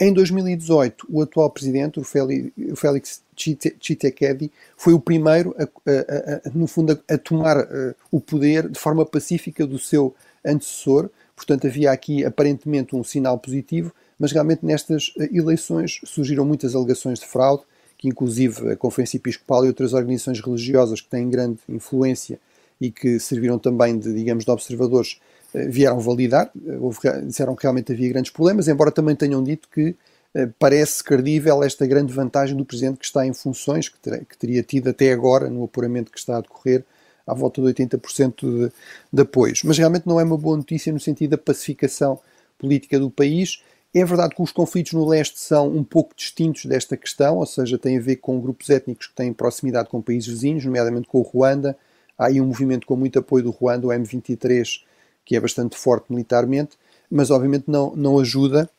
Em 0.00 0.12
2018, 0.14 1.06
o 1.10 1.20
atual 1.20 1.50
presidente, 1.50 2.00
o 2.00 2.04
Félix 2.04 3.22
Tshisekedi, 3.36 4.50
foi 4.76 4.94
o 4.94 5.00
primeiro, 5.00 5.54
a, 5.58 5.64
a, 5.64 6.48
a, 6.48 6.50
no 6.54 6.66
fundo, 6.66 6.98
a, 7.10 7.18
tomar 7.18 7.66
o 8.10 8.18
poder 8.18 8.68
de 8.68 8.78
forma 8.78 9.04
pacífica 9.04 9.66
do 9.66 9.78
seu 9.78 10.14
antecessor. 10.44 11.10
Portanto, 11.36 11.66
havia 11.66 11.90
aqui 11.90 12.24
aparentemente 12.24 12.96
um 12.96 13.04
sinal 13.04 13.36
positivo, 13.36 13.92
mas 14.18 14.32
realmente 14.32 14.64
nestas 14.64 15.12
eleições 15.32 16.00
surgiram 16.04 16.46
muitas 16.46 16.74
alegações 16.74 17.18
de 17.18 17.26
fraude, 17.26 17.64
que 18.02 18.08
inclusive 18.08 18.72
a 18.72 18.76
Conferência 18.76 19.16
Episcopal 19.16 19.64
e 19.64 19.68
outras 19.68 19.92
organizações 19.92 20.40
religiosas 20.40 21.00
que 21.00 21.08
têm 21.08 21.30
grande 21.30 21.60
influência 21.68 22.40
e 22.80 22.90
que 22.90 23.20
serviram 23.20 23.60
também 23.60 23.96
de, 23.96 24.12
digamos, 24.12 24.44
de 24.44 24.50
observadores, 24.50 25.20
eh, 25.54 25.68
vieram 25.68 26.00
validar, 26.00 26.50
eh, 26.66 27.20
disseram 27.24 27.54
que 27.54 27.62
realmente 27.62 27.92
havia 27.92 28.08
grandes 28.08 28.32
problemas, 28.32 28.66
embora 28.66 28.90
também 28.90 29.14
tenham 29.14 29.40
dito 29.40 29.68
que 29.72 29.94
eh, 30.34 30.48
parece 30.58 31.04
credível 31.04 31.62
esta 31.62 31.86
grande 31.86 32.12
vantagem 32.12 32.56
do 32.56 32.64
Presidente 32.64 32.98
que 32.98 33.04
está 33.04 33.24
em 33.24 33.32
funções, 33.32 33.88
que, 33.88 34.00
ter, 34.00 34.24
que 34.24 34.36
teria 34.36 34.64
tido 34.64 34.90
até 34.90 35.12
agora 35.12 35.48
no 35.48 35.62
apuramento 35.62 36.10
que 36.10 36.18
está 36.18 36.38
a 36.38 36.40
decorrer, 36.40 36.84
à 37.24 37.32
volta 37.32 37.62
de 37.62 37.68
80% 37.68 38.34
de, 38.40 38.72
de 39.12 39.22
apoios. 39.22 39.62
Mas 39.62 39.78
realmente 39.78 40.08
não 40.08 40.18
é 40.18 40.24
uma 40.24 40.36
boa 40.36 40.56
notícia 40.56 40.92
no 40.92 40.98
sentido 40.98 41.30
da 41.30 41.38
pacificação 41.38 42.18
política 42.58 42.98
do 42.98 43.08
país. 43.08 43.62
É 43.94 44.04
verdade 44.04 44.34
que 44.34 44.42
os 44.42 44.52
conflitos 44.52 44.92
no 44.92 45.06
leste 45.06 45.38
são 45.38 45.68
um 45.68 45.84
pouco 45.84 46.14
distintos 46.16 46.64
desta 46.64 46.96
questão, 46.96 47.36
ou 47.36 47.46
seja, 47.46 47.78
têm 47.78 47.98
a 47.98 48.00
ver 48.00 48.16
com 48.16 48.40
grupos 48.40 48.70
étnicos 48.70 49.06
que 49.06 49.14
têm 49.14 49.32
proximidade 49.32 49.88
com 49.88 50.00
países 50.00 50.28
vizinhos, 50.28 50.64
nomeadamente 50.64 51.08
com 51.08 51.18
o 51.18 51.22
Ruanda, 51.22 51.76
Há 52.22 52.26
aí 52.26 52.40
um 52.40 52.46
movimento 52.46 52.86
com 52.86 52.96
muito 52.96 53.18
apoio 53.18 53.44
do 53.44 53.50
Ruanda, 53.50 53.86
o 53.86 53.90
M23, 53.90 54.82
que 55.24 55.36
é 55.36 55.40
bastante 55.40 55.76
forte 55.76 56.06
militarmente, 56.10 56.76
mas 57.10 57.30
obviamente 57.30 57.64
não, 57.66 57.94
não 57.96 58.18
ajuda. 58.18 58.70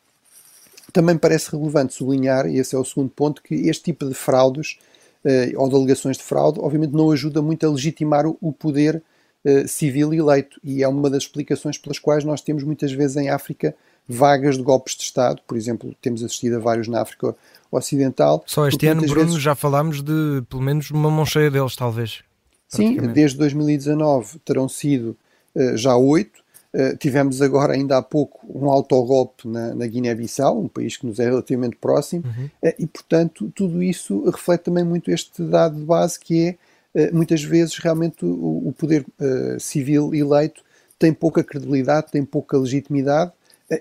Também 0.91 1.17
parece 1.17 1.51
relevante 1.51 1.93
sublinhar, 1.93 2.47
e 2.47 2.57
esse 2.57 2.75
é 2.75 2.79
o 2.79 2.85
segundo 2.85 3.09
ponto, 3.09 3.41
que 3.41 3.55
este 3.67 3.83
tipo 3.83 4.07
de 4.07 4.13
fraudes 4.13 4.79
eh, 5.25 5.51
ou 5.55 5.67
de 5.67 5.75
alegações 5.75 6.17
de 6.17 6.23
fraude, 6.23 6.59
obviamente 6.59 6.91
não 6.91 7.11
ajuda 7.11 7.41
muito 7.41 7.65
a 7.65 7.69
legitimar 7.69 8.25
o, 8.25 8.37
o 8.39 8.53
poder 8.53 9.01
eh, 9.43 9.67
civil 9.67 10.13
eleito. 10.13 10.59
E 10.63 10.83
é 10.83 10.87
uma 10.87 11.09
das 11.09 11.23
explicações 11.23 11.77
pelas 11.77 11.99
quais 11.99 12.23
nós 12.23 12.41
temos 12.41 12.63
muitas 12.63 12.91
vezes 12.91 13.17
em 13.17 13.29
África 13.29 13.75
vagas 14.07 14.57
de 14.57 14.63
golpes 14.63 14.95
de 14.95 15.03
Estado. 15.03 15.41
Por 15.47 15.57
exemplo, 15.57 15.95
temos 16.01 16.23
assistido 16.23 16.57
a 16.57 16.59
vários 16.59 16.87
na 16.87 17.01
África 17.01 17.35
Ocidental. 17.71 18.43
Só 18.45 18.67
este 18.67 18.85
ano, 18.87 19.01
Bruno, 19.01 19.27
vezes... 19.27 19.41
já 19.41 19.55
falámos 19.55 20.01
de 20.01 20.43
pelo 20.49 20.61
menos 20.61 20.91
uma 20.91 21.09
mão 21.09 21.25
cheia 21.25 21.49
deles, 21.49 21.75
talvez. 21.75 22.23
Sim, 22.67 22.97
desde 23.13 23.37
2019 23.37 24.39
terão 24.39 24.67
sido 24.67 25.15
uh, 25.55 25.77
já 25.77 25.95
oito. 25.95 26.41
Uh, 26.73 26.97
tivemos 26.97 27.39
agora, 27.39 27.73
ainda 27.73 27.97
há 27.97 28.01
pouco, 28.01 28.39
um 28.49 28.67
autogolpe 28.67 29.47
na, 29.47 29.75
na 29.75 29.85
Guiné-Bissau, 29.85 30.59
um 30.59 30.67
país 30.67 30.97
que 30.97 31.05
nos 31.05 31.19
é 31.19 31.25
relativamente 31.25 31.75
próximo, 31.75 32.23
uhum. 32.25 32.45
uh, 32.45 32.73
e, 32.79 32.87
portanto, 32.87 33.51
tudo 33.53 33.83
isso 33.83 34.23
reflete 34.25 34.63
também 34.63 34.83
muito 34.83 35.11
este 35.11 35.43
dado 35.43 35.75
de 35.75 35.85
base 35.85 36.19
que 36.19 36.57
é, 36.95 37.11
muitas 37.11 37.43
vezes, 37.43 37.77
realmente 37.77 38.23
o, 38.23 38.67
o 38.67 38.73
poder 38.77 39.03
civil 39.59 40.13
eleito 40.13 40.61
tem 40.99 41.11
pouca 41.11 41.43
credibilidade, 41.43 42.11
tem 42.11 42.23
pouca 42.23 42.55
legitimidade, 42.55 43.31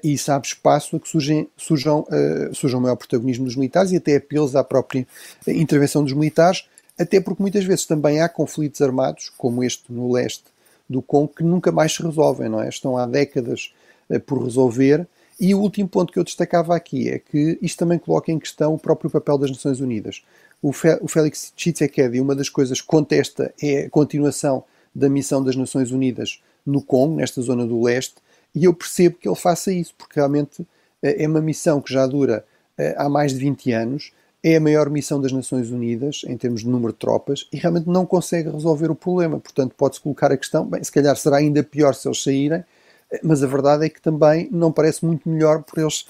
e 0.02 0.12
isso 0.14 0.30
abre 0.32 0.48
espaço 0.48 0.96
a 0.96 1.00
que 1.00 1.08
surgem, 1.08 1.48
surjam, 1.56 2.06
surjam 2.52 2.80
maior 2.80 2.96
protagonismo 2.96 3.44
dos 3.44 3.56
militares 3.56 3.92
e 3.92 3.96
até 3.96 4.16
apelos 4.16 4.56
à 4.56 4.62
própria 4.62 5.06
intervenção 5.46 6.02
dos 6.02 6.12
militares, 6.12 6.64
até 6.98 7.20
porque 7.20 7.42
muitas 7.42 7.64
vezes 7.64 7.84
também 7.84 8.20
há 8.20 8.28
conflitos 8.28 8.80
armados, 8.80 9.30
como 9.36 9.64
este 9.64 9.92
no 9.92 10.12
leste 10.12 10.44
do 10.88 11.02
Congo, 11.02 11.28
que 11.34 11.42
nunca 11.42 11.72
mais 11.72 11.94
se 11.94 12.02
resolvem, 12.02 12.48
não 12.48 12.60
é? 12.60 12.68
Estão 12.68 12.96
há 12.96 13.06
décadas 13.06 13.72
uh, 14.08 14.20
por 14.20 14.42
resolver. 14.42 15.06
E 15.40 15.54
o 15.54 15.60
último 15.60 15.88
ponto 15.88 16.12
que 16.12 16.18
eu 16.18 16.24
destacava 16.24 16.76
aqui 16.76 17.08
é 17.08 17.18
que 17.18 17.58
isto 17.60 17.78
também 17.78 17.98
coloca 17.98 18.30
em 18.30 18.38
questão 18.38 18.74
o 18.74 18.78
próprio 18.78 19.10
papel 19.10 19.38
das 19.38 19.50
Nações 19.50 19.80
Unidas. 19.80 20.22
O, 20.60 20.72
Fe 20.72 20.98
o 21.00 21.08
Félix 21.08 21.52
Tshisekedi, 21.56 22.20
uma 22.20 22.36
das 22.36 22.48
coisas 22.48 22.80
que 22.80 22.86
contesta 22.86 23.52
é 23.60 23.86
a 23.86 23.90
continuação 23.90 24.62
da 24.94 25.08
missão 25.08 25.42
das 25.42 25.56
Nações 25.56 25.90
Unidas 25.90 26.40
no 26.64 26.82
Congo, 26.82 27.16
nesta 27.16 27.40
zona 27.40 27.66
do 27.66 27.82
leste, 27.82 28.14
e 28.54 28.64
eu 28.64 28.74
percebo 28.74 29.16
que 29.16 29.28
ele 29.28 29.36
faça 29.36 29.72
isso, 29.72 29.94
porque 29.96 30.18
realmente 30.18 30.62
uh, 30.62 30.66
é 31.02 31.26
uma 31.26 31.40
missão 31.40 31.80
que 31.80 31.92
já 31.92 32.06
dura 32.06 32.44
uh, 32.78 32.94
há 32.96 33.08
mais 33.08 33.32
de 33.32 33.38
20 33.38 33.72
anos, 33.72 34.12
é 34.44 34.56
a 34.56 34.60
maior 34.60 34.90
missão 34.90 35.20
das 35.20 35.30
Nações 35.30 35.70
Unidas 35.70 36.22
em 36.26 36.36
termos 36.36 36.62
de 36.62 36.68
número 36.68 36.92
de 36.92 36.98
tropas 36.98 37.48
e 37.52 37.56
realmente 37.56 37.88
não 37.88 38.04
consegue 38.04 38.50
resolver 38.50 38.90
o 38.90 38.94
problema. 38.94 39.38
Portanto, 39.38 39.72
pode-se 39.76 40.00
colocar 40.00 40.32
a 40.32 40.36
questão, 40.36 40.66
bem, 40.66 40.82
se 40.82 40.90
calhar 40.90 41.16
será 41.16 41.36
ainda 41.36 41.62
pior 41.62 41.94
se 41.94 42.08
eles 42.08 42.20
saírem, 42.20 42.64
mas 43.22 43.44
a 43.44 43.46
verdade 43.46 43.86
é 43.86 43.88
que 43.88 44.02
também 44.02 44.48
não 44.50 44.72
parece 44.72 45.04
muito 45.04 45.28
melhor 45.28 45.62
por 45.62 45.78
eles 45.78 46.06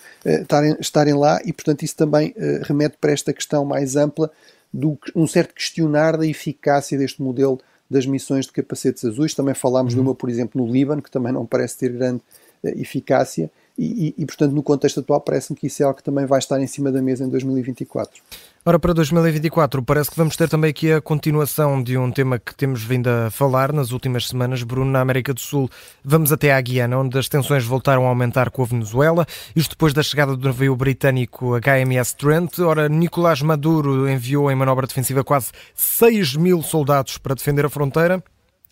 estarem, 0.81 1.13
lá 1.13 1.41
e, 1.45 1.53
portanto, 1.53 1.83
isso 1.83 1.97
também 1.97 2.33
remete 2.63 2.97
para 2.99 3.13
esta 3.13 3.35
questão 3.35 3.67
mais 3.67 3.97
ampla 3.97 4.31
do 4.73 4.99
um 5.15 5.27
certo 5.27 5.53
questionar 5.53 6.17
da 6.17 6.27
eficácia 6.27 6.97
deste 6.97 7.21
modelo 7.21 7.61
das 7.93 8.07
missões 8.07 8.47
de 8.47 8.53
capacetes 8.53 9.05
azuis. 9.05 9.35
Também 9.35 9.55
falámos 9.55 9.93
uhum. 9.93 10.03
de 10.03 10.09
uma, 10.09 10.15
por 10.15 10.29
exemplo, 10.29 10.65
no 10.65 10.73
Líbano, 10.73 11.03
que 11.03 11.11
também 11.11 11.33
não 11.33 11.47
parece 11.47 11.79
ter 11.79 11.93
grande 11.93 12.23
uh, 12.65 12.69
eficácia. 12.81 13.51
E, 13.77 14.15
e, 14.19 14.23
e, 14.23 14.27
portanto, 14.27 14.53
no 14.53 14.63
contexto 14.63 15.01
atual, 15.01 15.21
parece-me 15.21 15.59
que 15.59 15.67
isso 15.67 15.83
é 15.83 15.87
algo 15.87 15.97
que 15.97 16.05
também 16.05 16.27
vai 16.27 16.39
estar 16.39 16.61
em 16.61 16.67
cima 16.67 16.93
da 16.93 17.01
mesa 17.01 17.25
em 17.25 17.29
2024. 17.29 18.23
Ora, 18.65 18.79
para 18.79 18.95
2024, 18.95 19.83
parece 19.83 20.09
que 20.09 20.17
vamos 20.17 20.37
ter 20.37 20.49
também 20.49 20.71
aqui 20.71 20.93
a 20.93 21.01
continuação 21.01 21.83
de 21.83 21.99
um 21.99 22.13
tema 22.13 22.39
que 22.39 22.55
temos 22.55 22.85
vindo 22.85 23.09
a 23.09 23.29
falar 23.29 23.73
nas 23.73 23.91
últimas 23.91 24.29
semanas, 24.29 24.63
Bruno, 24.63 24.89
na 24.89 25.01
América 25.01 25.35
do 25.35 25.41
Sul. 25.41 25.69
Vamos 26.05 26.31
até 26.31 26.53
à 26.53 26.61
Guiana, 26.61 26.97
onde 26.97 27.19
as 27.19 27.29
tensões 27.29 27.65
voltaram 27.65 28.07
a 28.07 28.09
aumentar 28.09 28.51
com 28.51 28.63
a 28.63 28.67
Venezuela, 28.67 29.27
isto 29.57 29.71
depois 29.71 29.93
da 29.93 30.03
chegada 30.03 30.37
do 30.37 30.47
navio 30.47 30.77
britânico 30.77 31.59
HMS 31.59 32.15
Trent. 32.15 32.61
Ora, 32.61 32.89
Nicolás 32.89 33.43
Maduro 33.43 34.09
enviou 34.09 34.49
em 34.49 34.55
manobra 34.55 34.87
defensiva 34.87 35.25
quase 35.25 35.51
6 35.75 36.37
mil 36.37 36.63
soldados 36.63 37.19
para 37.19 37.35
defender 37.35 37.67
a 37.67 37.69
fronteira. 37.69 38.23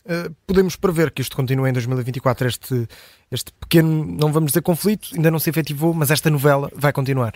Eh, 0.07 0.30
podemos 0.47 0.76
prever 0.76 1.11
que 1.11 1.23
isto 1.23 1.37
continue 1.37 1.69
em 1.69 1.73
2024, 1.73 2.49
este, 2.49 2.88
este 3.30 3.52
pequeno, 3.52 4.04
não 4.04 4.33
vamos 4.33 4.52
dizer 4.52 4.62
conflito, 4.62 5.11
ainda 5.14 5.30
não 5.30 5.38
se 5.38 5.50
efetivou, 5.50 5.92
mas 5.92 6.11
esta 6.11 6.30
novela 6.30 6.71
vai 6.75 6.92
continuar. 6.92 7.35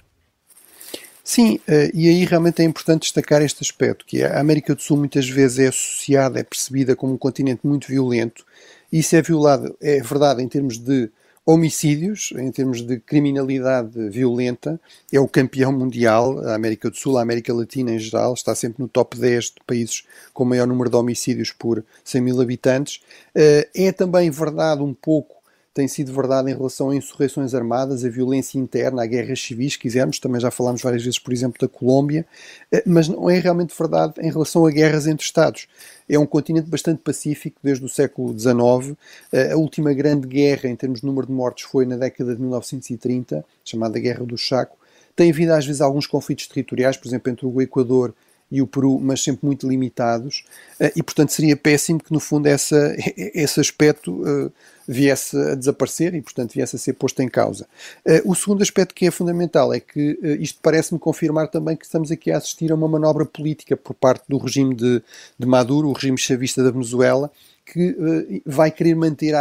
Sim, 1.23 1.57
uh, 1.69 1.91
e 1.95 2.09
aí 2.09 2.25
realmente 2.27 2.61
é 2.61 2.65
importante 2.67 3.03
destacar 3.03 3.41
este 3.41 3.63
aspecto, 3.63 4.05
que 4.05 4.23
a 4.23 4.39
América 4.39 4.75
do 4.75 4.83
Sul 4.83 4.99
muitas 4.99 5.27
vezes 5.27 5.59
é 5.59 5.69
associada, 5.69 6.39
é 6.39 6.43
percebida 6.43 6.95
como 6.95 7.15
um 7.15 7.19
continente 7.19 7.67
muito 7.67 7.89
violento, 7.89 8.45
e 8.93 8.99
isso 8.99 9.17
é 9.17 9.23
violado, 9.23 9.75
é 9.81 10.03
verdade 10.03 10.43
em 10.43 10.49
termos 10.49 10.77
de 10.79 11.11
homicídios, 11.47 12.33
em 12.37 12.51
termos 12.51 12.81
de 12.81 12.99
criminalidade 12.99 14.09
violenta, 14.09 14.81
é 15.13 15.21
o 15.21 15.29
campeão 15.29 15.73
mundial, 15.73 16.39
a 16.47 16.55
América 16.55 16.89
do 16.89 16.97
Sul, 16.97 17.19
a 17.19 17.23
América 17.23 17.53
Latina 17.53 17.93
em 17.93 17.99
geral, 17.99 18.33
está 18.33 18.55
sempre 18.55 18.83
no 18.83 18.89
top 18.89 19.19
10 19.19 19.45
de 19.45 19.55
países 19.67 20.05
com 20.33 20.45
maior 20.45 20.67
número 20.67 20.89
de 20.89 20.97
homicídios 20.97 21.53
por 21.53 21.85
100 22.03 22.21
mil 22.23 22.41
habitantes. 22.41 23.03
Eh, 23.35 23.69
é 23.75 23.93
também 23.93 24.31
verdade 24.31 24.83
um 24.83 24.95
pouco 24.95 25.44
tem 25.75 25.89
sido 25.89 26.13
verdade 26.13 26.49
em 26.49 26.55
relação 26.55 26.91
a 26.91 26.97
insurreições 26.97 27.53
armadas, 27.53 28.05
a 28.05 28.09
violência 28.09 28.59
interna, 28.59 29.03
a 29.03 29.07
guerras 29.07 29.43
civis, 29.43 29.73
se 29.73 29.79
quisermos, 29.81 30.21
também 30.21 30.41
já 30.41 30.49
falámos 30.49 30.81
várias 30.81 31.03
vezes, 31.03 31.19
por 31.19 31.33
exemplo, 31.33 31.59
da 31.61 31.67
Colômbia, 31.67 32.25
eh, 32.71 32.85
mas 32.87 33.09
não 33.09 33.29
é 33.29 33.41
realmente 33.41 33.75
verdade 33.77 34.15
em 34.21 34.31
relação 34.31 34.65
a 34.65 34.71
guerras 34.71 35.09
entre 35.09 35.27
Estados. 35.27 35.67
É 36.09 36.17
um 36.17 36.27
continente 36.27 36.71
bastante 36.71 37.03
pacífico 37.03 37.59
desde 37.61 37.85
o 37.85 37.89
século 37.89 38.33
XIX. 38.39 38.97
Eh, 39.33 39.53
a 39.53 39.57
última 39.57 39.93
grande 39.93 40.29
guerra, 40.29 40.69
em 40.69 40.77
termos 40.77 41.01
de 41.01 41.07
número 41.07 41.27
de 41.27 41.33
mortes, 41.33 41.65
foi 41.65 41.85
na 41.85 41.97
década 41.97 42.37
de 42.37 42.41
1930, 42.41 43.45
chamada 43.65 43.99
Guerra 43.99 44.25
do 44.25 44.39
Chaco. 44.39 44.79
Tem 45.17 45.33
havido 45.33 45.53
às 45.55 45.67
vezes 45.67 45.81
alguns 45.81 46.07
conflitos 46.07 46.47
territoriais, 46.47 46.97
por 46.97 47.09
exemplo, 47.09 47.33
entre 47.33 47.47
o 47.47 47.61
Equador 47.61 48.15
e 48.55 48.63
o 48.63 48.69
Peru, 48.69 49.01
mas 49.01 49.21
sempre 49.21 49.45
muito 49.45 49.69
limitados, 49.69 50.45
eh, 50.79 50.93
e 50.95 51.03
portanto 51.03 51.31
seria 51.31 51.57
péssimo 51.57 51.99
que 51.99 52.13
no 52.13 52.21
fundo 52.21 52.47
essa, 52.47 52.95
esse 53.19 53.59
aspecto 53.59 54.23
uh, 54.23 54.53
viesse 54.87 55.37
a 55.37 55.57
desaparecer 55.57 56.15
e 56.15 56.23
portanto 56.23 56.53
viesse 56.53 56.77
a 56.77 56.79
ser 56.79 56.93
posto 56.93 57.21
em 57.21 57.29
causa. 57.29 57.67
Uh, 58.07 58.31
o 58.31 58.33
segundo 58.33 58.63
aspecto 58.63 58.95
que 58.95 59.07
é 59.09 59.11
fundamental 59.11 59.75
é 59.75 59.81
que 59.81 60.17
isto 60.39 60.61
parece-me 60.63 61.01
confirmar 61.01 61.49
também 61.49 61.77
que 61.77 61.85
estamos 61.85 62.13
aqui 62.13 62.31
a 62.31 62.37
assistir 62.37 62.71
a 62.71 62.77
uma 62.77 62.87
manobra 62.87 63.25
política 63.25 63.77
por 63.77 63.93
parte 63.93 64.23
do 64.29 64.39
regime 64.39 64.73
de, 64.73 65.03
de 65.37 65.47
Maduro, 65.47 65.89
o 65.89 65.93
regime 65.93 66.17
chavista 66.17 66.63
da 66.63 66.71
Venezuela, 66.71 67.33
que 67.67 68.43
vai 68.47 68.71
querer 68.71 68.95
manter, 68.95 69.35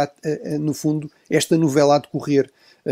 no 0.58 0.72
fundo, 0.74 1.08
esta 1.30 1.58
novela 1.58 1.96
a 1.96 1.98
decorrer 1.98 2.50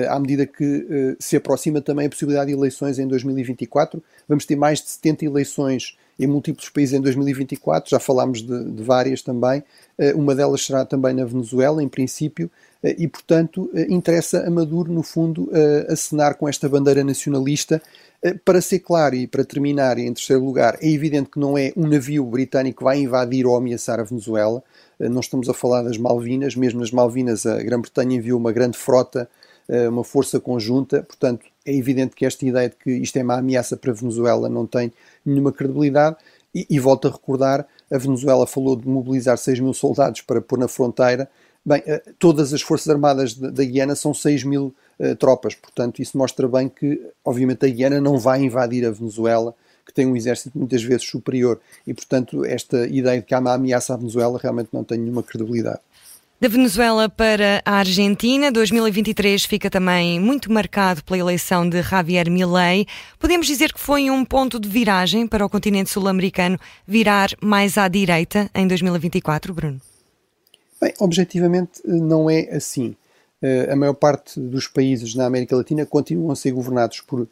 à 0.09 0.19
medida 0.21 0.47
que 0.47 1.17
se 1.19 1.37
aproxima 1.37 1.81
também 1.81 2.07
a 2.07 2.11
possibilidade 2.11 2.50
de 2.50 2.57
eleições 2.57 2.99
em 2.99 3.09
2024. 3.09 4.02
Vamos 4.29 4.45
ter 4.45 4.57
mais 4.57 4.83
de 4.83 4.91
70 4.91 5.25
eleições 5.25 5.97
em 6.19 6.26
múltiplos 6.26 6.69
países 6.69 6.95
em 6.95 7.00
2024, 7.00 7.90
já 7.90 7.99
falámos 7.99 8.42
de, 8.42 8.64
de 8.71 8.83
várias 8.83 9.23
também, 9.23 9.62
eh, 9.99 10.14
uma 10.14 10.35
delas 10.35 10.64
será 10.64 10.85
também 10.85 11.14
na 11.14 11.25
Venezuela, 11.25 11.83
em 11.83 11.88
princípio, 11.88 12.50
eh, 12.83 12.97
e 12.99 13.09
portanto 13.09 13.71
eh, 13.75 13.87
interessa 13.88 14.47
a 14.47 14.50
Maduro, 14.50 14.92
no 14.92 15.02
fundo, 15.02 15.50
acenar 15.88 16.35
com 16.35 16.49
esta 16.49 16.69
bandeira 16.69 17.04
nacionalista. 17.04 17.81
Para 18.45 18.61
ser 18.61 18.78
claro 18.78 19.16
e 19.16 19.26
para 19.26 19.45
terminar, 19.45 19.99
em 19.99 20.12
terceiro 20.14 20.45
lugar, 20.45 20.78
é 20.81 20.88
evidente 20.88 21.28
que 21.28 21.40
não 21.40 21.59
é 21.59 21.73
um 21.76 21.88
navio 21.88 22.25
britânico 22.25 22.78
que 22.78 22.85
vai 22.85 23.00
invadir 23.00 23.45
ou 23.45 23.57
ameaçar 23.57 23.99
a 23.99 24.04
Venezuela. 24.04 24.62
Não 24.97 25.19
estamos 25.19 25.49
a 25.49 25.54
falar 25.54 25.83
das 25.83 25.99
Malvinas, 25.99 26.54
mesmo 26.54 26.78
nas 26.78 26.92
Malvinas 26.92 27.45
a 27.47 27.61
Grã-Bretanha 27.61 28.16
enviou 28.16 28.38
uma 28.38 28.52
grande 28.52 28.78
frota 28.78 29.28
uma 29.88 30.05
força 30.05 30.41
conjunta. 30.41 31.02
Portanto, 31.02 31.47
é 31.64 31.75
evidente 31.75 32.14
que 32.14 32.26
esta 32.26 32.45
ideia 32.45 32.69
de 32.69 32.76
que 32.76 32.91
isto 32.91 33.17
é 33.17 33.23
uma 33.23 33.38
ameaça 33.38 33.76
para 33.76 33.91
a 33.91 33.95
Venezuela 33.95 34.49
não 34.49 34.67
tem 34.67 34.93
nenhuma 35.25 35.52
credibilidade. 35.52 36.17
E, 36.55 36.67
e 36.69 36.79
volto 36.79 37.09
a 37.09 37.11
recordar: 37.11 37.67
a 37.91 37.99
Venezuela 37.99 38.47
falou 38.47 38.76
de 38.76 38.88
mobilizar 38.88 39.38
6 39.38 39.61
mil 39.61 39.75
soldados 39.75 40.21
para 40.21 40.41
pôr 40.41 40.59
na 40.59 40.69
fronteira. 40.69 41.29
Bem, 41.64 41.81
todas 42.19 42.52
as 42.52 42.61
Forças 42.61 42.88
Armadas 42.88 43.35
da 43.35 43.64
Guiana 43.64 43.95
são 43.95 44.12
6 44.12 44.43
mil 44.43 44.75
uh, 44.99 45.14
tropas, 45.14 45.55
portanto, 45.55 46.02
isso 46.02 46.19
mostra 46.19 46.49
bem 46.49 46.69
que, 46.69 47.00
obviamente, 47.25 47.64
a 47.64 47.69
Guiana 47.69 48.00
não 48.00 48.19
vai 48.19 48.43
invadir 48.43 48.85
a 48.85 48.91
Venezuela 48.91 49.55
que 49.87 49.93
tem 49.93 50.07
um 50.07 50.17
exército 50.17 50.59
muitas 50.59 50.83
vezes 50.83 51.05
superior. 51.07 51.61
E, 51.87 51.93
portanto, 51.93 52.45
esta 52.45 52.87
ideia 52.87 53.21
de 53.21 53.26
que 53.26 53.35
há 53.35 53.38
uma 53.38 53.55
ameaça 53.55 53.95
à 53.95 53.97
Venezuela 53.97 54.38
realmente 54.41 54.71
não 54.73 54.85
tem 54.85 54.99
nenhuma 54.99 55.23
credibilidade. 55.23 55.81
Da 56.43 56.49
Venezuela 56.49 57.09
para 57.09 57.63
a 57.65 57.75
Argentina, 57.75 58.51
2023 58.51 59.45
fica 59.45 59.71
também 59.71 60.19
muito 60.19 60.51
marcado 60.51 61.05
pela 61.05 61.21
eleição 61.21 61.69
de 61.69 61.81
Javier 61.81 62.29
Milei. 62.29 62.85
Podemos 63.17 63.47
dizer 63.47 63.73
que 63.73 63.79
foi 63.79 64.11
um 64.11 64.25
ponto 64.25 64.59
de 64.59 64.69
viragem 64.69 65.25
para 65.25 65.47
o 65.47 65.49
continente 65.49 65.91
sul-americano 65.91 66.59
virar 66.85 67.31
mais 67.41 67.79
à 67.79 67.87
direita 67.87 68.51
em 68.53 68.67
2024, 68.67 69.55
Bruno? 69.55 69.81
Bem, 70.81 70.93
objetivamente 70.99 71.81
não 71.85 72.29
é 72.29 72.49
assim. 72.51 72.97
Eh, 73.41 73.69
a 73.71 73.77
maior 73.77 73.95
parte 73.95 74.41
dos 74.41 74.67
países 74.67 75.15
na 75.15 75.27
América 75.27 75.55
Latina 75.55 75.87
continuam 75.87 76.33
a 76.33 76.35
ser 76.35 76.51
governados 76.51 77.03
por 77.03 77.23
eh, 77.23 77.27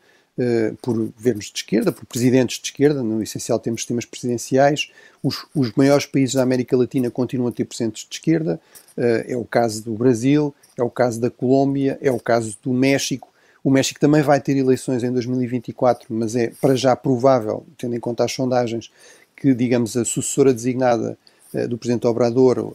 por 0.81 0.97
governos 0.97 1.47
de 1.47 1.59
esquerda, 1.59 1.93
por 1.93 2.07
presidentes 2.07 2.59
de 2.59 2.67
esquerda, 2.67 3.03
no 3.03 3.23
essencial 3.23 3.59
temos 3.59 3.83
sistemas 3.83 4.05
presidenciais. 4.05 4.91
Os, 5.23 5.47
os 5.55 5.73
maiores 5.73 6.07
países 6.07 6.35
da 6.35 6.43
América 6.43 6.77
Latina 6.77 7.11
continuam 7.11 7.49
a 7.49 7.53
ter 7.53 7.65
presidentes 7.65 8.07
de 8.09 8.15
esquerda, 8.15 8.61
uh, 8.97 9.25
é 9.27 9.37
o 9.37 9.45
caso 9.45 9.85
do 9.85 9.93
Brasil, 9.93 10.55
é 10.77 10.83
o 10.83 10.91
caso 10.91 11.21
da 11.21 11.31
Colômbia, 11.31 11.99
é 12.01 12.11
o 12.11 12.19
caso 12.19 12.57
do 12.63 12.73
México. 12.73 13.29
O 13.63 13.71
México 13.71 14.01
também 14.01 14.23
vai 14.23 14.41
ter 14.41 14.57
eleições 14.57 15.03
em 15.03 15.13
2024, 15.13 16.07
mas 16.15 16.35
é 16.35 16.51
para 16.61 16.75
já 16.75 16.97
provável, 16.97 17.67
tendo 17.77 17.95
em 17.95 18.01
conta 18.01 18.25
as 18.25 18.33
sondagens, 18.33 18.91
que, 19.37 19.55
digamos, 19.55 19.97
a 19.97 20.05
sucessora 20.05 20.53
designada 20.53 21.13
eh, 21.13 21.30
do 21.69 21.77
Presidente 21.77 22.07
Obrador, 22.07 22.73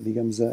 digamos, 0.00 0.40
a, 0.40 0.46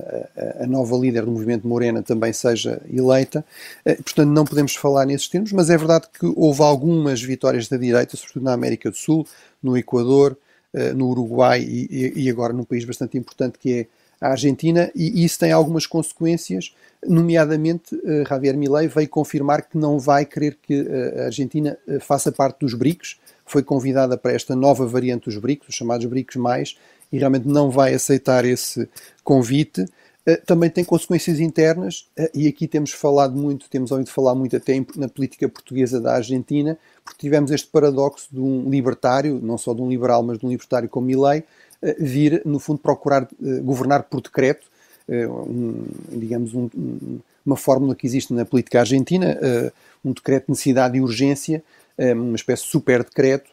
a, 0.60 0.68
nova 0.68 0.98
líder 0.98 1.24
do 1.24 1.32
movimento 1.32 1.68
Morena 1.68 2.04
também 2.04 2.34
seja 2.34 2.82
eleita. 2.92 3.46
Eh, 3.86 3.96
portanto, 3.96 4.30
não 4.30 4.44
podemos 4.44 4.76
falar 4.76 5.06
nesses 5.06 5.30
termos, 5.30 5.52
mas 5.54 5.70
é 5.70 5.78
verdade 5.78 6.08
que 6.12 6.26
houve 6.36 6.62
algumas 6.62 7.22
vitórias 7.22 7.70
da 7.70 7.78
direita, 7.78 8.18
sobretudo 8.18 8.44
na 8.44 8.54
América 8.54 8.90
do 8.92 8.98
Sul, 8.98 9.26
no 9.62 9.78
Equador, 9.78 10.38
eh, 10.74 10.94
no 10.94 11.08
Uruguai 11.08 11.62
e, 11.62 12.14
e 12.24 12.30
agora 12.30 12.52
num 12.52 12.66
país 12.66 12.84
bastante 12.84 13.18
importante 13.18 13.58
que 13.58 13.72
é 13.72 13.88
a 14.20 14.30
Argentina, 14.30 14.90
e 14.96 15.26
isso 15.26 15.38
tem 15.38 15.52
algumas 15.52 15.86
consequências, 15.86 16.74
nomeadamente 17.06 17.90
Javier 18.26 18.56
Milei 18.56 18.88
veio 18.88 19.10
confirmar 19.10 19.64
que 19.64 19.78
não 19.78 20.00
vai 20.00 20.26
querer 20.26 20.58
que 20.62 20.88
a 21.20 21.26
Argentina 21.26 21.78
faça 22.00 22.32
parte 22.32 22.62
dos 22.62 22.74
BRICS, 22.74 23.18
foi 23.46 23.62
convidada 23.62 24.18
para 24.18 24.32
esta 24.32 24.56
nova 24.56 24.86
variante 24.86 25.26
dos 25.26 25.38
BRICS, 25.38 25.68
os 25.68 25.76
chamados 25.76 26.06
BRICS+, 26.06 26.38
e 27.14 27.20
realmente 27.20 27.48
não 27.48 27.70
vai 27.70 27.94
aceitar 27.94 28.44
esse 28.44 28.90
convite. 29.24 29.84
Uh, 30.28 30.44
também 30.48 30.70
tem 30.70 30.84
consequências 30.84 31.40
internas, 31.40 32.08
uh, 32.18 32.28
e 32.34 32.48
aqui 32.48 32.68
temos 32.68 32.92
falado 32.92 33.38
muito, 33.38 33.70
temos 33.70 33.92
ouvido 33.92 34.10
falar 34.10 34.34
muito 34.34 34.58
até 34.58 34.74
na 34.96 35.08
política 35.08 35.48
portuguesa 35.48 36.02
da 36.02 36.16
Argentina, 36.16 36.78
porque 37.06 37.20
tivemos 37.20 37.52
este 37.52 37.68
paradoxo 37.68 38.30
de 38.32 38.40
um 38.40 38.68
libertário, 38.68 39.40
não 39.44 39.60
só 39.60 39.76
de 39.76 39.82
um 39.82 39.90
liberal, 39.90 40.24
mas 40.24 40.40
de 40.40 40.46
um 40.46 40.50
libertário 40.50 40.90
como 40.90 41.06
Milley, 41.06 41.42
uh, 41.84 41.96
vir, 42.00 42.42
no 42.46 42.58
fundo, 42.58 42.80
procurar 42.80 43.28
governar 43.62 44.04
por 44.04 44.20
decreto, 44.22 44.66
um, 45.06 45.84
digamos, 46.14 46.56
um, 46.56 46.70
uma 47.46 47.58
fórmula 47.58 47.94
que 47.94 48.08
existe 48.08 48.34
na 48.34 48.46
política 48.46 48.80
argentina, 48.80 49.38
um 50.04 50.14
decreto 50.14 50.46
de 50.46 50.52
necessidade 50.52 50.98
e 50.98 51.02
urgência, 51.02 51.62
uma 52.16 52.38
espécie 52.38 52.64
de 52.64 52.70
super 52.70 53.04
decreto, 53.04 53.52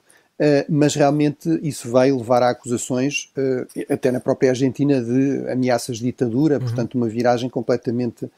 mas 0.70 0.94
realmente 0.94 1.61
isso 1.62 1.90
vai 1.90 2.11
levar 2.11 2.42
a 2.42 2.50
acusações, 2.50 3.31
uh, 3.37 3.92
até 3.92 4.11
na 4.11 4.20
própria 4.20 4.50
Argentina, 4.50 5.00
de 5.03 5.46
ameaças 5.50 5.98
de 5.98 6.05
ditadura, 6.05 6.55
uhum. 6.55 6.61
portanto, 6.61 6.94
uma 6.94 7.09
viragem 7.09 7.50
completamente 7.50 8.24
uh, 8.24 8.31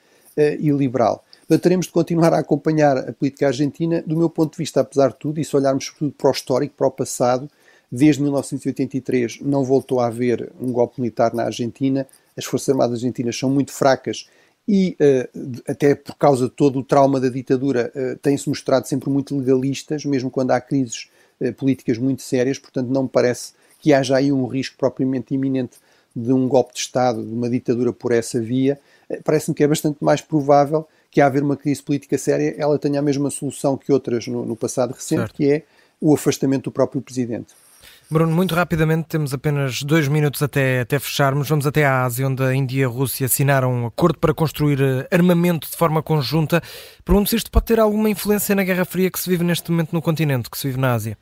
iliberal. 0.59 1.25
Portanto, 1.41 1.63
teremos 1.63 1.87
de 1.87 1.93
continuar 1.93 2.35
a 2.35 2.39
acompanhar 2.39 2.97
a 2.97 3.13
política 3.13 3.47
argentina, 3.47 4.03
do 4.05 4.17
meu 4.17 4.29
ponto 4.29 4.53
de 4.53 4.59
vista, 4.59 4.81
apesar 4.81 5.11
de 5.11 5.17
tudo, 5.17 5.39
e 5.39 5.45
se 5.45 5.55
olharmos 5.55 5.87
sobretudo 5.87 6.13
para 6.13 6.29
o 6.29 6.33
histórico, 6.33 6.75
para 6.77 6.87
o 6.89 6.91
passado, 6.91 7.49
desde 7.91 8.23
1983 8.23 9.41
não 9.43 9.63
voltou 9.63 10.01
a 10.01 10.07
haver 10.07 10.51
um 10.61 10.73
golpe 10.73 11.01
militar 11.01 11.33
na 11.35 11.45
Argentina, 11.45 12.07
as 12.37 12.45
Forças 12.45 12.71
Armadas 12.71 13.01
Argentinas 13.01 13.39
são 13.39 13.51
muito 13.51 13.71
fracas 13.71 14.29
e, 14.67 14.97
até 15.69 15.95
por 15.95 16.17
causa 16.17 16.47
de 16.47 16.53
todo 16.53 16.79
o 16.79 16.83
trauma 16.83 17.21
da 17.21 17.29
ditadura, 17.29 17.93
têm-se 18.23 18.49
mostrado 18.49 18.89
sempre 18.89 19.11
muito 19.11 19.37
legalistas, 19.37 20.07
mesmo 20.07 20.31
quando 20.31 20.53
há 20.53 20.61
crises 20.61 21.11
eh, 21.11 21.12
políticas 21.51 21.99
muito 21.99 22.23
sérias, 22.23 22.59
portanto 22.59 22.89
não 22.89 23.05
me 23.05 23.09
parece 23.09 23.55
que 23.81 23.93
haja 23.93 24.17
aí 24.17 24.31
um 24.31 24.47
risco 24.47 24.77
propriamente 24.79 25.35
iminente 25.35 25.79
de 26.15 26.33
um 26.33 26.47
golpe 26.47 26.75
de 26.75 26.81
Estado, 26.81 27.25
de 27.25 27.33
uma 27.33 27.51
ditadura 27.51 27.93
por 27.93 28.13
essa 28.13 28.41
via. 28.41 28.79
Eh, 29.11 29.21
parece-me 29.25 29.55
que 29.55 29.65
é 29.65 29.67
bastante 29.67 29.99
mais 30.01 30.21
provável 30.21 30.87
que, 31.11 31.21
a 31.21 31.27
haver 31.27 31.43
uma 31.43 31.57
crise 31.57 31.83
política 31.83 32.17
séria, 32.17 32.55
ela 32.57 32.79
tenha 32.79 33.01
a 33.01 33.03
mesma 33.03 33.31
solução 33.31 33.77
que 33.77 33.93
outras 33.93 34.27
no, 34.27 34.45
no 34.45 34.55
passado 34.55 34.93
recente, 34.93 35.21
certo. 35.21 35.35
que 35.35 35.51
é 35.51 35.63
o 36.01 36.15
afastamento 36.15 36.65
do 36.65 36.73
próprio 36.73 37.03
Presidente. 37.03 37.55
Bruno, 38.11 38.35
muito 38.35 38.55
rapidamente, 38.55 39.09
temos 39.09 39.33
apenas 39.33 39.83
dois 39.83 40.07
minutos 40.07 40.43
até, 40.43 40.81
até 40.81 40.99
fecharmos. 40.99 41.49
Vamos 41.49 41.67
até 41.67 41.85
à 41.85 42.05
Ásia, 42.05 42.29
onde 42.29 42.43
a 42.43 42.55
Índia 42.55 42.83
e 42.83 42.85
a 42.85 42.89
Rússia 42.89 43.25
assinaram 43.25 43.73
um 43.73 43.87
acordo 43.87 44.19
para 44.19 44.35
construir 44.35 44.81
eh, 44.83 45.09
armamento 45.11 45.69
de 45.71 45.77
forma 45.77 46.03
conjunta. 46.03 46.63
Pergunto 47.05 47.31
se 47.31 47.37
isto 47.37 47.51
pode 47.51 47.67
ter 47.67 47.81
alguma 47.81 48.11
influência 48.11 48.55
na 48.55 48.65
Guerra 48.65 48.85
Fria 48.85 49.11
que 49.11 49.19
se 49.19 49.31
vive 49.31 49.43
neste 49.45 49.71
momento 49.71 49.95
no 49.95 50.03
continente, 50.03 50.51
que 50.51 50.59
se 50.59 50.69
vive 50.69 50.79
na 50.79 50.93
Ásia. 50.93 51.17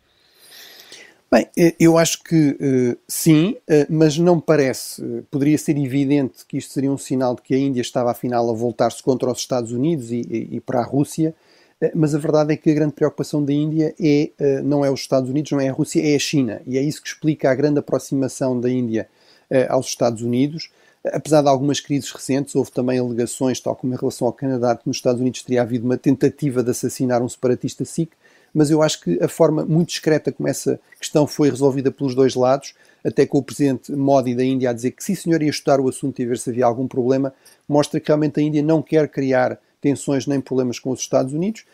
Bem, 1.33 1.47
eh, 1.57 1.77
eu 1.79 1.97
acho 1.97 2.25
que 2.25 2.57
uh, 2.61 2.99
sim, 3.07 3.57
uh, 3.69 3.87
mas 3.89 4.19
não 4.19 4.41
parece. 4.41 5.01
Poderia 5.31 5.57
ser 5.57 5.79
evidente 5.79 6.45
que 6.45 6.59
isto 6.59 6.73
seria 6.73 6.91
um 6.91 6.99
sinal 6.99 7.37
de 7.37 7.43
que 7.43 7.55
a 7.55 7.59
Índia 7.59 7.81
estava, 7.81 8.11
afinal, 8.11 8.51
a 8.51 8.53
voltar-se 8.53 9.01
contra 9.01 9.31
os 9.31 9.39
Estados 9.39 9.71
Unidos 9.71 10.11
e, 10.11 10.23
e, 10.29 10.57
e 10.57 10.61
para 10.61 10.81
a 10.81 10.83
Rússia, 10.83 11.33
mas 11.95 12.17
a 12.17 12.19
verdade 12.19 12.53
é 12.53 12.57
que 12.57 12.69
a 12.69 12.75
grande 12.75 12.95
preocupação 12.95 13.45
da 13.45 13.53
Índia 13.53 13.95
é, 13.99 14.31
não 14.63 14.85
é 14.85 14.91
os 14.91 15.01
Estados 15.01 15.31
Unidos, 15.31 15.51
não 15.53 15.61
é 15.61 15.69
a 15.69 15.73
Rússia, 15.73 16.03
é 16.03 16.15
a 16.15 16.19
China. 16.19 16.61
E 16.67 16.77
é 16.77 16.83
isso 16.83 17.01
que 17.01 17.09
explica 17.09 17.51
a 17.51 17.55
grande 17.55 17.79
aproximação 17.79 18.61
da 18.61 18.69
Índia 18.69 19.09
aos 19.67 19.87
Estados 19.87 20.21
Unidos. 20.21 20.71
Apesar 21.07 21.41
de 21.41 21.49
algumas 21.49 21.81
crises 21.81 22.11
recentes, 22.13 22.55
houve 22.55 22.71
também 22.71 22.99
alegações, 22.99 23.59
tal 23.61 23.75
como 23.75 23.95
em 23.95 23.97
relação 23.97 24.27
ao 24.27 24.33
Canadá, 24.35 24.77
que 24.77 24.87
nos 24.87 24.99
Estados 24.99 25.23
Unidos 25.23 25.43
teria 25.43 25.63
havido 25.63 25.87
uma 25.87 25.97
tentativa 25.97 26.63
de 26.63 26.71
assassinar 26.71 27.23
um 27.23 27.29
separatista 27.31 27.83
sikh 27.87 28.13
mas 28.55 28.71
eu 28.71 28.83
acho 28.83 29.01
que 29.01 29.23
a 29.23 29.29
forma 29.29 29.65
muito 29.65 29.89
discreta 29.89 30.33
como 30.33 30.49
essa 30.49 30.81
questão 30.99 31.27
foi 31.27 31.51
resolvida 31.51 31.91
pelos 31.91 32.15
dois 32.15 32.35
lados, 32.35 32.75
até 33.05 33.27
com 33.27 33.39
o 33.39 33.43
presidente 33.43 33.93
Modi 33.93 34.35
da 34.35 34.45
Índia 34.45 34.71
a 34.71 34.73
dizer 34.73 34.91
que 34.93 35.03
sim 35.03 35.15
senhor 35.15 35.43
ia 35.43 35.51
estudar 35.51 35.81
o 35.81 35.89
assunto 35.89 36.21
e 36.21 36.27
ver 36.27 36.39
se 36.39 36.51
havia 36.51 36.67
algum 36.67 36.87
problema, 36.87 37.33
mostra 37.69 38.01
que 38.01 38.09
realmente 38.09 38.41
a 38.41 38.43
Índia 38.43 38.63
não 38.63 38.83
quer 38.83 39.09
criar 39.09 39.59
tensões 39.81 40.27
nem 40.27 40.41
problemas 40.41 40.79
com 40.79 40.91
os 40.91 41.01
Estados 41.01 41.33
Unidos. 41.33 41.65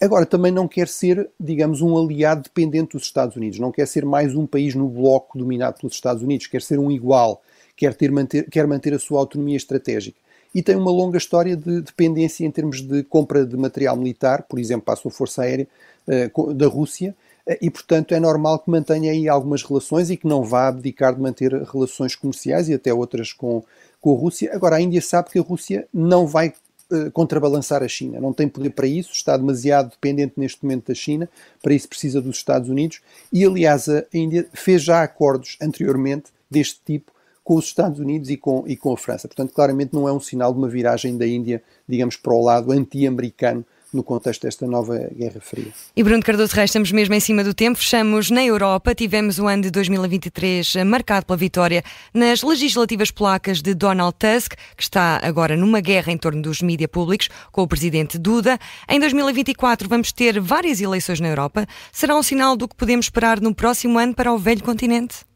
Agora, 0.00 0.26
também 0.26 0.52
não 0.52 0.68
quer 0.68 0.86
ser, 0.86 1.30
digamos, 1.40 1.80
um 1.80 1.96
aliado 1.96 2.42
dependente 2.42 2.92
dos 2.92 3.04
Estados 3.04 3.36
Unidos, 3.36 3.58
não 3.58 3.72
quer 3.72 3.86
ser 3.86 4.04
mais 4.04 4.34
um 4.34 4.46
país 4.46 4.74
no 4.74 4.86
bloco 4.88 5.38
dominado 5.38 5.78
pelos 5.80 5.94
Estados 5.94 6.22
Unidos, 6.22 6.46
quer 6.46 6.60
ser 6.60 6.78
um 6.78 6.90
igual, 6.90 7.42
quer, 7.74 7.94
ter, 7.94 8.12
manter, 8.12 8.48
quer 8.50 8.66
manter 8.66 8.92
a 8.92 8.98
sua 8.98 9.18
autonomia 9.18 9.56
estratégica 9.56 10.18
e 10.54 10.62
tem 10.62 10.76
uma 10.76 10.90
longa 10.90 11.18
história 11.18 11.56
de 11.56 11.80
dependência 11.80 12.44
em 12.44 12.50
termos 12.50 12.80
de 12.80 13.02
compra 13.02 13.44
de 13.44 13.56
material 13.56 13.96
militar, 13.96 14.42
por 14.42 14.58
exemplo, 14.58 14.82
para 14.82 14.94
a 14.94 14.96
sua 14.96 15.10
força 15.10 15.42
aérea 15.42 15.68
uh, 16.06 16.54
da 16.54 16.66
Rússia, 16.66 17.14
uh, 17.46 17.56
e 17.60 17.70
portanto 17.70 18.14
é 18.14 18.20
normal 18.20 18.58
que 18.58 18.70
mantenha 18.70 19.12
aí 19.12 19.28
algumas 19.28 19.62
relações 19.62 20.10
e 20.10 20.16
que 20.16 20.26
não 20.26 20.42
vá 20.42 20.68
abdicar 20.68 21.14
de 21.14 21.20
manter 21.20 21.52
relações 21.52 22.14
comerciais 22.16 22.68
e 22.68 22.74
até 22.74 22.92
outras 22.92 23.32
com, 23.32 23.62
com 24.00 24.14
a 24.14 24.18
Rússia. 24.18 24.50
Agora, 24.54 24.76
a 24.76 24.80
Índia 24.80 25.02
sabe 25.02 25.30
que 25.30 25.38
a 25.38 25.42
Rússia 25.42 25.86
não 25.92 26.26
vai 26.26 26.52
uh, 26.90 27.10
contrabalançar 27.12 27.82
a 27.82 27.88
China, 27.88 28.20
não 28.20 28.32
tem 28.32 28.48
poder 28.48 28.70
para 28.70 28.86
isso, 28.86 29.12
está 29.12 29.36
demasiado 29.36 29.90
dependente 29.90 30.34
neste 30.36 30.64
momento 30.64 30.88
da 30.88 30.94
China, 30.94 31.28
para 31.62 31.74
isso 31.74 31.88
precisa 31.88 32.22
dos 32.22 32.36
Estados 32.36 32.70
Unidos, 32.70 33.00
e 33.32 33.44
aliás 33.44 33.88
a 33.88 34.04
Índia 34.14 34.46
fez 34.54 34.82
já 34.82 35.02
acordos 35.02 35.58
anteriormente 35.60 36.32
deste 36.50 36.80
tipo 36.84 37.12
com 37.48 37.54
os 37.54 37.64
Estados 37.64 37.98
Unidos 37.98 38.28
e 38.28 38.36
com, 38.36 38.62
e 38.66 38.76
com 38.76 38.92
a 38.92 38.96
França. 38.98 39.26
Portanto, 39.26 39.54
claramente 39.54 39.94
não 39.94 40.06
é 40.06 40.12
um 40.12 40.20
sinal 40.20 40.52
de 40.52 40.58
uma 40.58 40.68
viragem 40.68 41.16
da 41.16 41.26
Índia, 41.26 41.62
digamos, 41.88 42.14
para 42.14 42.34
o 42.34 42.44
lado 42.44 42.70
anti-americano 42.70 43.64
no 43.90 44.02
contexto 44.02 44.42
desta 44.42 44.66
nova 44.66 44.98
Guerra 45.16 45.40
Fria. 45.40 45.72
E 45.96 46.02
Bruno 46.04 46.22
Cardoso 46.22 46.54
Reis, 46.54 46.68
estamos 46.68 46.92
mesmo 46.92 47.14
em 47.14 47.20
cima 47.20 47.42
do 47.42 47.54
tempo. 47.54 47.78
Fechamos 47.78 48.30
na 48.30 48.44
Europa. 48.44 48.94
Tivemos 48.94 49.38
o 49.38 49.46
ano 49.46 49.62
de 49.62 49.70
2023 49.70 50.74
marcado 50.84 51.24
pela 51.24 51.38
vitória 51.38 51.82
nas 52.12 52.42
legislativas 52.42 53.10
polacas 53.10 53.62
de 53.62 53.72
Donald 53.72 54.14
Tusk, 54.18 54.52
que 54.76 54.82
está 54.82 55.18
agora 55.22 55.56
numa 55.56 55.80
guerra 55.80 56.12
em 56.12 56.18
torno 56.18 56.42
dos 56.42 56.60
mídias 56.60 56.90
públicos 56.90 57.30
com 57.50 57.62
o 57.62 57.66
presidente 57.66 58.18
Duda. 58.18 58.58
Em 58.86 59.00
2024 59.00 59.88
vamos 59.88 60.12
ter 60.12 60.38
várias 60.38 60.82
eleições 60.82 61.18
na 61.18 61.28
Europa. 61.28 61.66
Será 61.90 62.14
um 62.14 62.22
sinal 62.22 62.58
do 62.58 62.68
que 62.68 62.76
podemos 62.76 63.06
esperar 63.06 63.40
no 63.40 63.54
próximo 63.54 63.98
ano 63.98 64.14
para 64.14 64.34
o 64.34 64.36
velho 64.36 64.62
continente? 64.62 65.27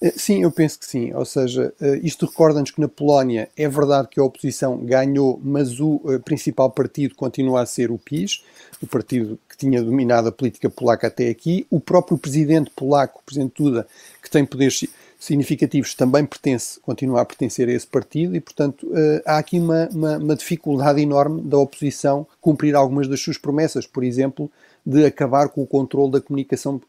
Eh, 0.00 0.12
sim, 0.16 0.42
eu 0.42 0.52
penso 0.52 0.78
que 0.78 0.86
sim. 0.86 1.12
Ou 1.14 1.24
seja, 1.24 1.72
eh, 1.80 2.00
isto 2.02 2.26
recorda-nos 2.26 2.70
que 2.70 2.80
na 2.80 2.88
Polónia 2.88 3.48
é 3.56 3.68
verdade 3.68 4.08
que 4.08 4.20
a 4.20 4.24
oposição 4.24 4.76
ganhou, 4.78 5.40
mas 5.42 5.80
o 5.80 6.00
eh, 6.08 6.18
principal 6.18 6.70
partido 6.70 7.14
continua 7.14 7.62
a 7.62 7.66
ser 7.66 7.90
o 7.90 7.98
PiS, 7.98 8.42
o 8.82 8.86
partido 8.86 9.38
que 9.48 9.56
tinha 9.56 9.82
dominado 9.82 10.28
a 10.28 10.32
política 10.32 10.68
polaca 10.68 11.06
até 11.06 11.28
aqui. 11.30 11.66
O 11.70 11.80
próprio 11.80 12.18
presidente 12.18 12.70
polaco, 12.76 13.20
o 13.20 13.22
presidente 13.24 13.54
Duda, 13.56 13.86
que 14.22 14.30
tem 14.30 14.44
poderes 14.44 14.84
significativos, 15.18 15.94
também 15.94 16.26
pertence, 16.26 16.78
continua 16.80 17.22
a 17.22 17.24
pertencer 17.24 17.66
a 17.68 17.72
esse 17.72 17.86
partido 17.86 18.36
e, 18.36 18.40
portanto, 18.40 18.86
há 19.24 19.38
aqui 19.38 19.58
uma, 19.58 19.88
uma, 19.90 20.18
uma 20.18 20.36
dificuldade 20.36 21.00
enorme 21.00 21.40
da 21.40 21.56
oposição 21.56 22.26
cumprir 22.38 22.76
algumas 22.76 23.08
das 23.08 23.18
suas 23.18 23.38
promessas, 23.38 23.86
por 23.86 24.04
exemplo, 24.04 24.50
de 24.84 25.06
acabar 25.06 25.48
com 25.48 25.62
o 25.62 25.66
controle 25.66 26.12
da 26.12 26.20
comunicação 26.20 26.80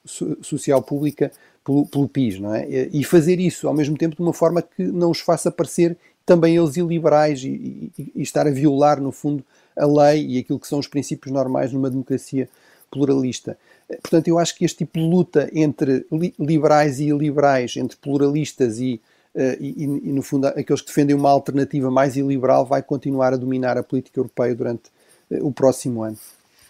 social 0.41 0.83
pública 0.83 1.31
pelo, 1.67 1.85
pelo 1.85 2.07
PIS, 2.07 2.39
não 2.39 2.55
é? 2.55 2.65
E 2.93 3.03
fazer 3.03 3.41
isso 3.41 3.67
ao 3.67 3.73
mesmo 3.73 3.97
tempo 3.97 4.15
de 4.15 4.21
uma 4.21 4.31
forma 4.31 4.61
que 4.61 4.81
não 4.83 5.11
os 5.11 5.19
faça 5.19 5.51
parecer 5.51 5.97
também 6.25 6.55
eles 6.55 6.77
iliberais 6.77 7.43
e, 7.43 7.91
e, 7.97 8.11
e 8.15 8.21
estar 8.21 8.47
a 8.47 8.51
violar, 8.51 9.01
no 9.01 9.11
fundo, 9.11 9.43
a 9.75 9.85
lei 9.85 10.25
e 10.25 10.37
aquilo 10.39 10.59
que 10.59 10.67
são 10.67 10.79
os 10.79 10.87
princípios 10.87 11.31
normais 11.33 11.73
numa 11.73 11.89
democracia 11.89 12.47
pluralista. 12.89 13.57
Portanto, 14.01 14.29
eu 14.29 14.39
acho 14.39 14.55
que 14.55 14.63
este 14.63 14.79
tipo 14.79 14.97
de 14.97 15.05
luta 15.05 15.49
entre 15.53 16.05
liberais 16.39 17.01
e 17.01 17.07
iliberais, 17.07 17.75
entre 17.75 17.97
pluralistas 17.97 18.79
e, 18.79 19.01
uh, 19.35 19.61
e, 19.61 19.83
e, 19.83 20.13
no 20.13 20.21
fundo, 20.21 20.47
aqueles 20.47 20.81
que 20.81 20.87
defendem 20.87 21.15
uma 21.15 21.29
alternativa 21.29 21.91
mais 21.91 22.15
iliberal, 22.15 22.65
vai 22.65 22.81
continuar 22.81 23.33
a 23.33 23.37
dominar 23.37 23.77
a 23.77 23.83
política 23.83 24.19
europeia 24.19 24.55
durante 24.55 24.89
uh, 25.31 25.45
o 25.45 25.51
próximo 25.51 26.01
ano. 26.01 26.17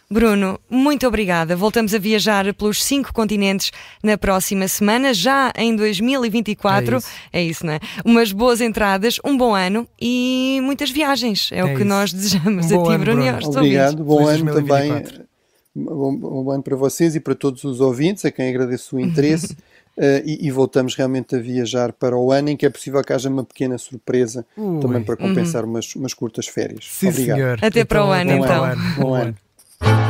Bruno, 0.09 0.57
muito 0.69 1.05
obrigada. 1.05 1.53
Voltamos 1.53 1.93
a 1.93 1.99
viajar 1.99 2.53
pelos 2.53 2.81
cinco 2.81 3.11
continentes 3.13 3.71
na 4.01 4.17
próxima 4.17 4.65
semana, 4.69 5.13
já 5.13 5.51
em 5.57 5.75
2024. 5.75 6.95
É 6.95 6.97
isso, 6.97 7.07
é 7.33 7.43
isso 7.43 7.65
não 7.65 7.73
é? 7.73 7.79
Umas 8.05 8.31
boas 8.31 8.61
entradas, 8.61 9.19
um 9.25 9.35
bom 9.35 9.53
ano 9.53 9.85
e 9.99 10.59
muitas 10.63 10.89
viagens. 10.89 11.49
É, 11.51 11.59
é 11.59 11.65
o 11.65 11.67
que 11.67 11.73
isso. 11.79 11.85
nós 11.85 12.13
desejamos 12.13 12.71
um 12.71 12.85
a 12.85 12.91
ti, 12.91 12.97
Bruno, 12.99 13.21
e 13.21 13.29
aos 13.29 13.45
Obrigado, 13.47 14.01
bom 14.01 14.25
ano 14.25 14.45
2024. 14.45 15.11
também. 15.11 15.27
Bom, 15.75 16.15
bom 16.15 16.51
ano 16.51 16.63
para 16.63 16.75
vocês 16.77 17.13
e 17.15 17.19
para 17.19 17.35
todos 17.35 17.65
os 17.65 17.81
ouvintes, 17.81 18.23
a 18.23 18.31
quem 18.31 18.47
agradeço 18.47 18.95
o 18.95 18.99
interesse. 19.01 19.51
Uh, 19.97 20.23
e, 20.25 20.47
e, 20.47 20.51
voltamos 20.51 20.95
realmente 20.95 21.35
a 21.35 21.39
viajar 21.39 21.91
para 21.91 22.15
o 22.15 22.31
ano 22.31 22.49
em 22.49 22.55
que 22.55 22.65
é 22.65 22.69
possível 22.69 23.03
que 23.03 23.11
haja 23.11 23.29
uma 23.29 23.43
pequena 23.43 23.77
surpresa 23.77 24.45
Ui. 24.55 24.79
também 24.79 25.03
para 25.03 25.17
compensar 25.17 25.65
uhum. 25.65 25.71
umas, 25.71 25.93
umas 25.95 26.13
curtas 26.13 26.47
férias. 26.47 26.87
Sim, 26.89 27.09
Obrigado. 27.09 27.37
Senhor. 27.37 27.59
Até 27.61 27.83
para 27.83 28.05
o 28.05 28.09
ano, 28.09 28.31
então. 28.31 28.47
Bom 28.47 28.63
ano. 28.63 28.81
Bom 28.97 29.13
ano. 29.13 29.35
Thank 29.79 30.01
you. 30.01 30.06